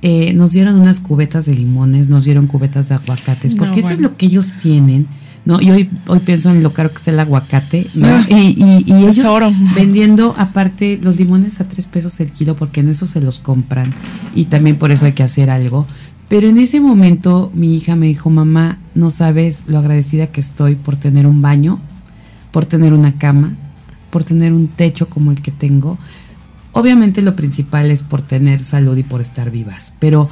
eh, 0.02 0.34
nos 0.34 0.52
dieron 0.52 0.80
unas 0.80 1.00
cubetas 1.00 1.46
de 1.46 1.54
limones, 1.54 2.08
nos 2.08 2.24
dieron 2.24 2.46
cubetas 2.46 2.88
de 2.88 2.96
aguacates, 2.96 3.54
porque 3.54 3.80
eso 3.80 3.90
es 3.90 4.00
lo 4.00 4.16
que 4.16 4.26
ellos 4.26 4.52
tienen. 4.60 5.06
¿no? 5.44 5.60
Y 5.60 5.70
hoy, 5.70 5.90
hoy 6.06 6.20
pienso 6.20 6.50
en 6.50 6.62
lo 6.62 6.72
caro 6.72 6.90
que 6.90 6.96
está 6.96 7.10
el 7.10 7.20
aguacate, 7.20 7.88
¿no? 7.94 8.08
Ah, 8.08 8.26
y, 8.30 8.56
y, 8.56 8.84
y 8.87 9.06
ellos 9.06 9.26
vendiendo 9.76 10.34
aparte 10.38 10.98
los 11.02 11.16
limones 11.16 11.60
a 11.60 11.68
tres 11.68 11.87
pesos 11.87 12.18
el 12.20 12.30
kilo, 12.32 12.56
porque 12.56 12.80
en 12.80 12.88
eso 12.88 13.06
se 13.06 13.20
los 13.20 13.40
compran, 13.40 13.94
y 14.34 14.46
también 14.46 14.76
por 14.76 14.90
eso 14.90 15.04
hay 15.04 15.12
que 15.12 15.22
hacer 15.22 15.50
algo. 15.50 15.87
Pero 16.28 16.48
en 16.48 16.56
ese 16.56 16.80
momento 16.80 17.52
mi 17.54 17.76
hija 17.76 17.94
me 17.94 18.06
dijo, 18.06 18.30
mamá, 18.30 18.78
no 18.94 19.10
sabes 19.10 19.64
lo 19.66 19.78
agradecida 19.78 20.28
que 20.28 20.40
estoy 20.40 20.74
por 20.74 20.96
tener 20.96 21.26
un 21.26 21.42
baño, 21.42 21.78
por 22.50 22.64
tener 22.64 22.94
una 22.94 23.18
cama, 23.18 23.54
por 24.14 24.22
tener 24.22 24.53
un 24.53 24.68
techo 24.68 25.09
como 25.09 25.33
el 25.33 25.42
que 25.42 25.50
tengo. 25.50 25.98
Obviamente 26.70 27.20
lo 27.20 27.35
principal 27.35 27.90
es 27.90 28.05
por 28.05 28.22
tener 28.22 28.62
salud 28.62 28.96
y 28.96 29.03
por 29.03 29.20
estar 29.20 29.50
vivas, 29.50 29.92
pero 29.98 30.29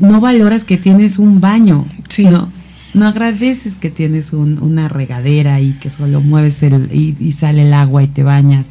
no 0.00 0.22
valoras 0.22 0.64
que 0.64 0.78
tienes 0.78 1.18
un 1.18 1.38
baño, 1.38 1.84
¿no? 2.16 2.48
No 2.94 3.06
agradeces 3.06 3.76
que 3.76 3.90
tienes 3.90 4.32
una 4.32 4.88
regadera 4.88 5.60
y 5.60 5.74
que 5.74 5.90
solo 5.90 6.22
mueves 6.22 6.62
el, 6.62 6.88
y, 6.90 7.32
sale 7.32 7.60
el 7.60 7.74
agua 7.74 8.02
y 8.02 8.06
te 8.06 8.22
bañas. 8.22 8.68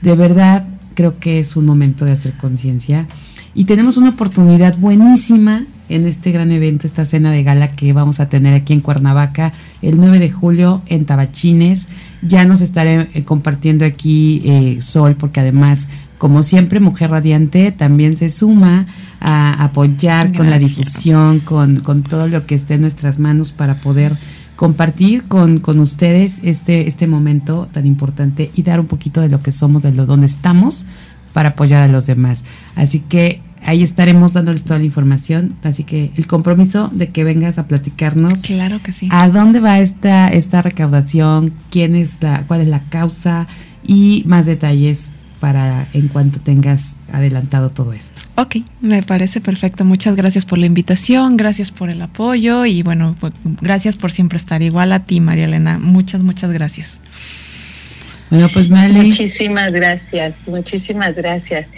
De 0.00 0.16
verdad, 0.16 0.66
creo 0.94 1.18
que 1.18 1.38
es 1.38 1.54
un 1.54 1.66
momento 1.66 2.06
de 2.06 2.12
hacer 2.12 2.32
conciencia. 2.38 3.08
Y 3.54 3.64
tenemos 3.64 3.98
una 3.98 4.08
oportunidad 4.08 4.78
buenísima 4.78 5.66
en 5.90 6.06
este 6.06 6.30
gran 6.30 6.50
evento, 6.52 6.86
esta 6.86 7.04
cena 7.04 7.30
de 7.30 7.42
gala 7.42 7.72
que 7.72 7.92
vamos 7.92 8.20
a 8.20 8.28
tener 8.28 8.54
aquí 8.54 8.72
en 8.72 8.80
Cuernavaca 8.80 9.52
el 9.82 9.98
9 9.98 10.18
de 10.18 10.30
julio 10.30 10.82
en 10.86 11.04
Tabachines. 11.04 11.88
Ya 12.22 12.44
nos 12.44 12.60
estaré 12.60 13.08
eh, 13.12 13.24
compartiendo 13.24 13.84
aquí 13.84 14.42
eh, 14.44 14.80
Sol, 14.80 15.16
porque 15.16 15.40
además, 15.40 15.88
como 16.16 16.42
siempre, 16.42 16.80
Mujer 16.80 17.10
Radiante 17.10 17.72
también 17.72 18.16
se 18.16 18.30
suma 18.30 18.86
a 19.20 19.64
apoyar 19.64 20.32
con 20.32 20.48
la 20.48 20.58
difusión, 20.58 21.40
con, 21.40 21.80
con 21.80 22.02
todo 22.02 22.28
lo 22.28 22.46
que 22.46 22.54
esté 22.54 22.74
en 22.74 22.82
nuestras 22.82 23.18
manos 23.18 23.52
para 23.52 23.80
poder 23.80 24.16
compartir 24.56 25.24
con, 25.24 25.58
con, 25.58 25.80
ustedes 25.80 26.40
este, 26.44 26.86
este 26.86 27.06
momento 27.06 27.68
tan 27.72 27.86
importante 27.86 28.50
y 28.54 28.62
dar 28.62 28.78
un 28.78 28.86
poquito 28.86 29.20
de 29.20 29.28
lo 29.28 29.40
que 29.40 29.52
somos, 29.52 29.82
de 29.82 29.92
lo 29.92 30.06
donde 30.06 30.26
estamos, 30.26 30.86
para 31.32 31.50
apoyar 31.50 31.82
a 31.82 31.88
los 31.88 32.06
demás. 32.06 32.44
Así 32.74 33.00
que 33.00 33.40
ahí 33.64 33.82
estaremos 33.82 34.32
dándoles 34.32 34.64
toda 34.64 34.78
la 34.78 34.84
información. 34.84 35.56
Así 35.62 35.84
que 35.84 36.10
el 36.16 36.26
compromiso 36.26 36.90
de 36.92 37.08
que 37.08 37.24
vengas 37.24 37.58
a 37.58 37.66
platicarnos. 37.66 38.42
Claro 38.42 38.80
que 38.82 38.92
sí. 38.92 39.08
¿A 39.10 39.28
dónde 39.28 39.60
va 39.60 39.80
esta, 39.80 40.28
esta 40.28 40.62
recaudación? 40.62 41.52
¿Quién 41.70 41.94
es 41.94 42.18
la, 42.20 42.44
cuál 42.46 42.60
es 42.60 42.68
la 42.68 42.82
causa? 42.84 43.46
Y 43.86 44.22
más 44.26 44.46
detalles 44.46 45.12
para 45.40 45.86
en 45.94 46.08
cuanto 46.08 46.38
tengas 46.38 46.96
adelantado 47.10 47.70
todo 47.70 47.92
esto. 47.92 48.20
Ok, 48.36 48.56
me 48.80 49.02
parece 49.02 49.40
perfecto. 49.40 49.84
Muchas 49.84 50.14
gracias 50.14 50.44
por 50.44 50.58
la 50.58 50.66
invitación, 50.66 51.36
gracias 51.36 51.70
por 51.70 51.88
el 51.90 52.00
apoyo 52.02 52.66
y 52.66 52.82
bueno, 52.82 53.16
pues, 53.18 53.32
gracias 53.60 53.96
por 53.96 54.12
siempre 54.12 54.36
estar 54.36 54.62
igual 54.62 54.92
a 54.92 55.04
ti, 55.06 55.20
María 55.20 55.46
Elena. 55.46 55.78
Muchas, 55.78 56.20
muchas 56.20 56.52
gracias. 56.52 56.98
Bueno, 58.28 58.48
pues 58.52 58.68
Muchísimas 58.68 59.72
gracias, 59.72 60.36
muchísimas 60.46 61.16
gracias. 61.16 61.68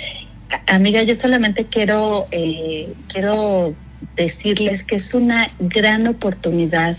Amiga, 0.66 1.02
yo 1.02 1.14
solamente 1.14 1.66
quiero, 1.66 2.26
eh, 2.30 2.92
quiero 3.08 3.74
decirles 4.16 4.84
que 4.84 4.96
es 4.96 5.14
una 5.14 5.48
gran 5.58 6.06
oportunidad 6.06 6.96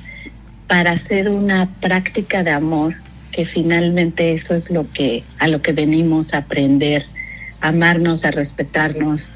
para 0.68 0.92
hacer 0.92 1.30
una 1.30 1.70
práctica 1.80 2.44
de 2.44 2.52
amor, 2.52 2.96
que 3.32 3.46
finalmente 3.46 4.34
eso 4.34 4.56
es 4.56 4.70
lo 4.70 4.90
que 4.92 5.24
a 5.40 5.48
lo 5.48 5.62
que 5.62 5.74
venimos 5.74 6.34
a 6.34 6.40
aprender, 6.40 7.06
a 7.62 7.70
amarnos, 7.70 8.26
a 8.26 8.32
respetarnos, 8.32 9.34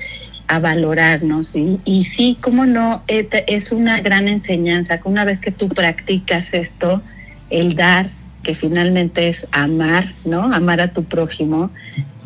a 0.48 0.60
valorarnos 0.60 1.56
y, 1.56 1.80
y 1.84 2.06
sí, 2.06 2.38
cómo 2.42 2.66
no, 2.66 3.04
es 3.08 3.72
una 3.72 4.00
gran 4.02 4.28
enseñanza 4.28 5.00
que 5.00 5.10
una 5.10 5.26
vez 5.26 5.40
que 5.40 5.52
tú 5.52 5.68
practicas 5.70 6.54
esto, 6.54 7.02
el 7.50 7.76
dar, 7.76 8.10
que 8.44 8.54
finalmente 8.54 9.28
es 9.28 9.48
amar, 9.52 10.14
¿no? 10.26 10.54
Amar 10.54 10.82
a 10.82 10.92
tu 10.92 11.04
prójimo, 11.04 11.72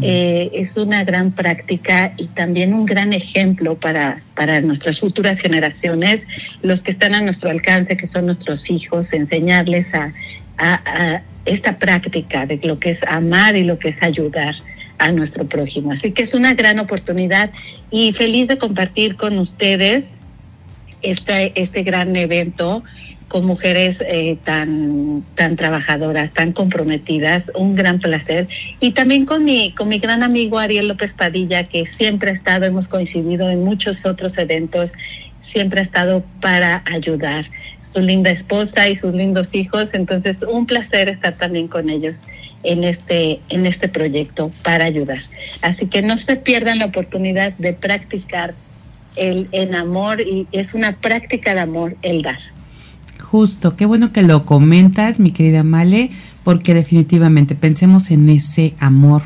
eh, 0.01 0.49
es 0.53 0.77
una 0.77 1.03
gran 1.03 1.31
práctica 1.31 2.13
y 2.17 2.27
también 2.27 2.73
un 2.73 2.85
gran 2.85 3.13
ejemplo 3.13 3.75
para, 3.75 4.21
para 4.35 4.59
nuestras 4.61 4.99
futuras 4.99 5.39
generaciones, 5.39 6.27
los 6.63 6.81
que 6.81 6.91
están 6.91 7.13
a 7.13 7.21
nuestro 7.21 7.49
alcance, 7.51 7.97
que 7.97 8.07
son 8.07 8.25
nuestros 8.25 8.69
hijos, 8.69 9.13
enseñarles 9.13 9.93
a, 9.93 10.13
a, 10.57 11.21
esta 11.45 11.77
práctica 11.77 12.45
de 12.45 12.59
lo 12.63 12.79
que 12.79 12.91
es 12.91 13.03
amar 13.03 13.55
y 13.55 13.63
lo 13.63 13.79
que 13.79 13.89
es 13.89 14.01
ayudar 14.01 14.55
a 14.97 15.11
nuestro 15.11 15.45
prójimo. 15.45 15.91
Así 15.91 16.11
que 16.11 16.23
es 16.23 16.33
una 16.33 16.53
gran 16.53 16.79
oportunidad 16.79 17.51
y 17.89 18.13
feliz 18.13 18.47
de 18.47 18.57
compartir 18.57 19.15
con 19.15 19.37
ustedes 19.39 20.15
este, 21.01 21.59
este 21.59 21.83
gran 21.83 22.15
evento 22.15 22.83
con 23.31 23.45
mujeres 23.45 24.03
eh, 24.05 24.37
tan, 24.43 25.23
tan 25.35 25.55
trabajadoras, 25.55 26.33
tan 26.33 26.51
comprometidas, 26.51 27.49
un 27.55 27.75
gran 27.75 27.99
placer. 27.99 28.49
Y 28.81 28.91
también 28.91 29.25
con 29.25 29.45
mi, 29.45 29.71
con 29.71 29.87
mi 29.87 29.99
gran 29.99 30.21
amigo 30.21 30.59
Ariel 30.59 30.89
López 30.89 31.13
Padilla, 31.13 31.65
que 31.65 31.85
siempre 31.85 32.31
ha 32.31 32.33
estado, 32.33 32.65
hemos 32.65 32.89
coincidido 32.89 33.49
en 33.49 33.63
muchos 33.63 34.05
otros 34.05 34.37
eventos, 34.37 34.91
siempre 35.39 35.79
ha 35.79 35.83
estado 35.83 36.25
para 36.41 36.83
ayudar. 36.91 37.45
Su 37.81 38.01
linda 38.01 38.31
esposa 38.31 38.89
y 38.89 38.97
sus 38.97 39.13
lindos 39.13 39.55
hijos, 39.55 39.93
entonces 39.93 40.41
un 40.41 40.65
placer 40.65 41.07
estar 41.07 41.33
también 41.35 41.69
con 41.69 41.89
ellos 41.89 42.25
en 42.63 42.83
este, 42.83 43.39
en 43.47 43.65
este 43.65 43.87
proyecto 43.87 44.51
para 44.61 44.83
ayudar. 44.83 45.19
Así 45.61 45.85
que 45.85 46.01
no 46.01 46.17
se 46.17 46.35
pierdan 46.35 46.79
la 46.79 46.87
oportunidad 46.87 47.53
de 47.53 47.71
practicar 47.71 48.55
el, 49.15 49.47
el 49.53 49.73
amor 49.73 50.19
y 50.19 50.47
es 50.51 50.73
una 50.73 50.97
práctica 50.97 51.53
de 51.53 51.61
amor 51.61 51.95
el 52.01 52.23
dar. 52.23 52.39
Justo, 53.31 53.77
qué 53.77 53.85
bueno 53.85 54.11
que 54.11 54.23
lo 54.23 54.45
comentas, 54.45 55.21
mi 55.21 55.31
querida 55.31 55.63
Male, 55.63 56.11
porque 56.43 56.73
definitivamente 56.73 57.55
pensemos 57.55 58.11
en 58.11 58.27
ese 58.27 58.75
amor 58.77 59.21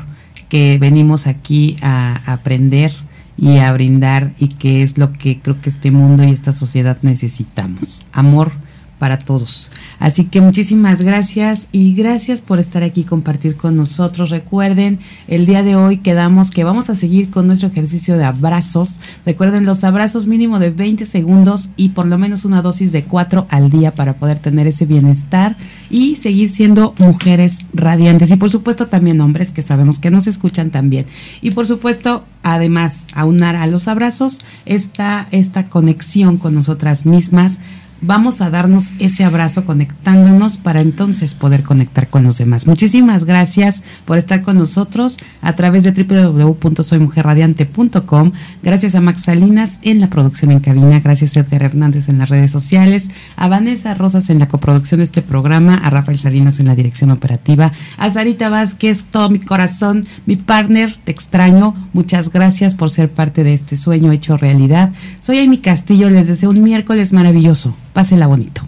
que 0.48 0.78
venimos 0.78 1.26
aquí 1.26 1.74
a 1.82 2.22
aprender 2.32 2.92
y 3.36 3.58
a 3.58 3.72
brindar 3.72 4.32
y 4.38 4.46
que 4.46 4.84
es 4.84 4.96
lo 4.96 5.12
que 5.12 5.40
creo 5.40 5.60
que 5.60 5.70
este 5.70 5.90
mundo 5.90 6.22
y 6.22 6.30
esta 6.30 6.52
sociedad 6.52 6.98
necesitamos. 7.02 8.06
Amor 8.12 8.52
para 8.98 9.18
todos. 9.18 9.70
Así 9.98 10.24
que 10.24 10.40
muchísimas 10.40 11.02
gracias 11.02 11.68
y 11.72 11.94
gracias 11.94 12.40
por 12.40 12.58
estar 12.58 12.82
aquí 12.82 13.04
compartir 13.04 13.56
con 13.56 13.76
nosotros. 13.76 14.30
Recuerden, 14.30 14.98
el 15.28 15.46
día 15.46 15.62
de 15.62 15.76
hoy 15.76 15.98
quedamos 15.98 16.50
que 16.50 16.64
vamos 16.64 16.90
a 16.90 16.94
seguir 16.94 17.30
con 17.30 17.46
nuestro 17.46 17.68
ejercicio 17.68 18.16
de 18.16 18.24
abrazos. 18.24 19.00
Recuerden 19.24 19.66
los 19.66 19.84
abrazos 19.84 20.26
mínimo 20.26 20.58
de 20.58 20.70
20 20.70 21.04
segundos 21.04 21.70
y 21.76 21.90
por 21.90 22.06
lo 22.06 22.18
menos 22.18 22.44
una 22.44 22.62
dosis 22.62 22.92
de 22.92 23.04
4 23.04 23.46
al 23.50 23.70
día 23.70 23.94
para 23.94 24.14
poder 24.14 24.38
tener 24.38 24.66
ese 24.66 24.86
bienestar 24.86 25.56
y 25.90 26.16
seguir 26.16 26.48
siendo 26.48 26.94
mujeres 26.98 27.60
radiantes. 27.74 28.30
Y 28.30 28.36
por 28.36 28.50
supuesto 28.50 28.86
también 28.86 29.20
hombres 29.20 29.52
que 29.52 29.62
sabemos 29.62 29.98
que 29.98 30.10
nos 30.10 30.26
escuchan 30.26 30.70
también. 30.70 31.06
Y 31.42 31.50
por 31.50 31.66
supuesto, 31.66 32.24
además, 32.42 33.06
aunar 33.12 33.56
a 33.56 33.66
los 33.66 33.88
abrazos 33.88 34.40
esta, 34.64 35.28
esta 35.30 35.66
conexión 35.68 36.38
con 36.38 36.54
nosotras 36.54 37.06
mismas 37.06 37.58
vamos 38.00 38.40
a 38.40 38.50
darnos 38.50 38.92
ese 38.98 39.24
abrazo 39.24 39.64
conectándonos 39.64 40.58
para 40.58 40.80
entonces 40.80 41.34
poder 41.34 41.62
conectar 41.62 42.08
con 42.08 42.22
los 42.22 42.38
demás. 42.38 42.66
Muchísimas 42.66 43.24
gracias 43.24 43.82
por 44.04 44.18
estar 44.18 44.42
con 44.42 44.58
nosotros 44.58 45.16
a 45.42 45.54
través 45.54 45.84
de 45.84 45.92
www.soymujerradiante.com. 45.92 48.32
Gracias 48.62 48.94
a 48.94 49.00
Max 49.00 49.22
Salinas 49.22 49.78
en 49.82 50.00
la 50.00 50.10
producción 50.10 50.52
en 50.52 50.60
cabina, 50.60 51.00
gracias 51.00 51.36
a 51.36 51.40
Ether 51.40 51.62
Hernández 51.62 52.08
en 52.08 52.18
las 52.18 52.28
redes 52.28 52.50
sociales, 52.50 53.10
a 53.36 53.48
Vanessa 53.48 53.94
Rosas 53.94 54.30
en 54.30 54.38
la 54.38 54.46
coproducción 54.46 54.98
de 54.98 55.04
este 55.04 55.22
programa, 55.22 55.74
a 55.74 55.90
Rafael 55.90 56.18
Salinas 56.18 56.60
en 56.60 56.66
la 56.66 56.74
dirección 56.74 57.10
operativa, 57.10 57.72
a 57.96 58.10
Sarita 58.10 58.48
Vázquez, 58.48 59.04
todo 59.04 59.30
mi 59.30 59.38
corazón, 59.38 60.04
mi 60.26 60.36
partner, 60.36 60.96
te 61.04 61.12
extraño. 61.12 61.74
Muchas 61.92 62.30
gracias 62.30 62.74
por 62.74 62.90
ser 62.90 63.10
parte 63.10 63.44
de 63.44 63.54
este 63.54 63.76
sueño 63.76 64.12
hecho 64.12 64.36
realidad. 64.36 64.92
Soy 65.20 65.38
Amy 65.38 65.58
Castillo, 65.58 66.10
les 66.10 66.28
deseo 66.28 66.50
un 66.50 66.62
miércoles 66.62 67.12
maravilloso. 67.12 67.74
Pásela 67.96 68.26
bonito. 68.26 68.60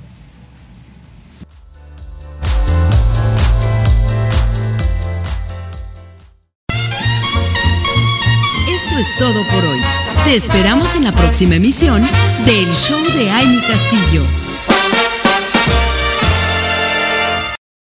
todo 9.18 9.42
por 9.52 9.64
hoy. 9.64 9.80
Te 10.24 10.36
esperamos 10.36 10.94
en 10.94 11.04
la 11.04 11.12
próxima 11.12 11.56
emisión 11.56 12.02
del 12.46 12.72
Show 12.74 13.02
de 13.16 13.30
Amy 13.30 13.60
Castillo. 13.60 14.47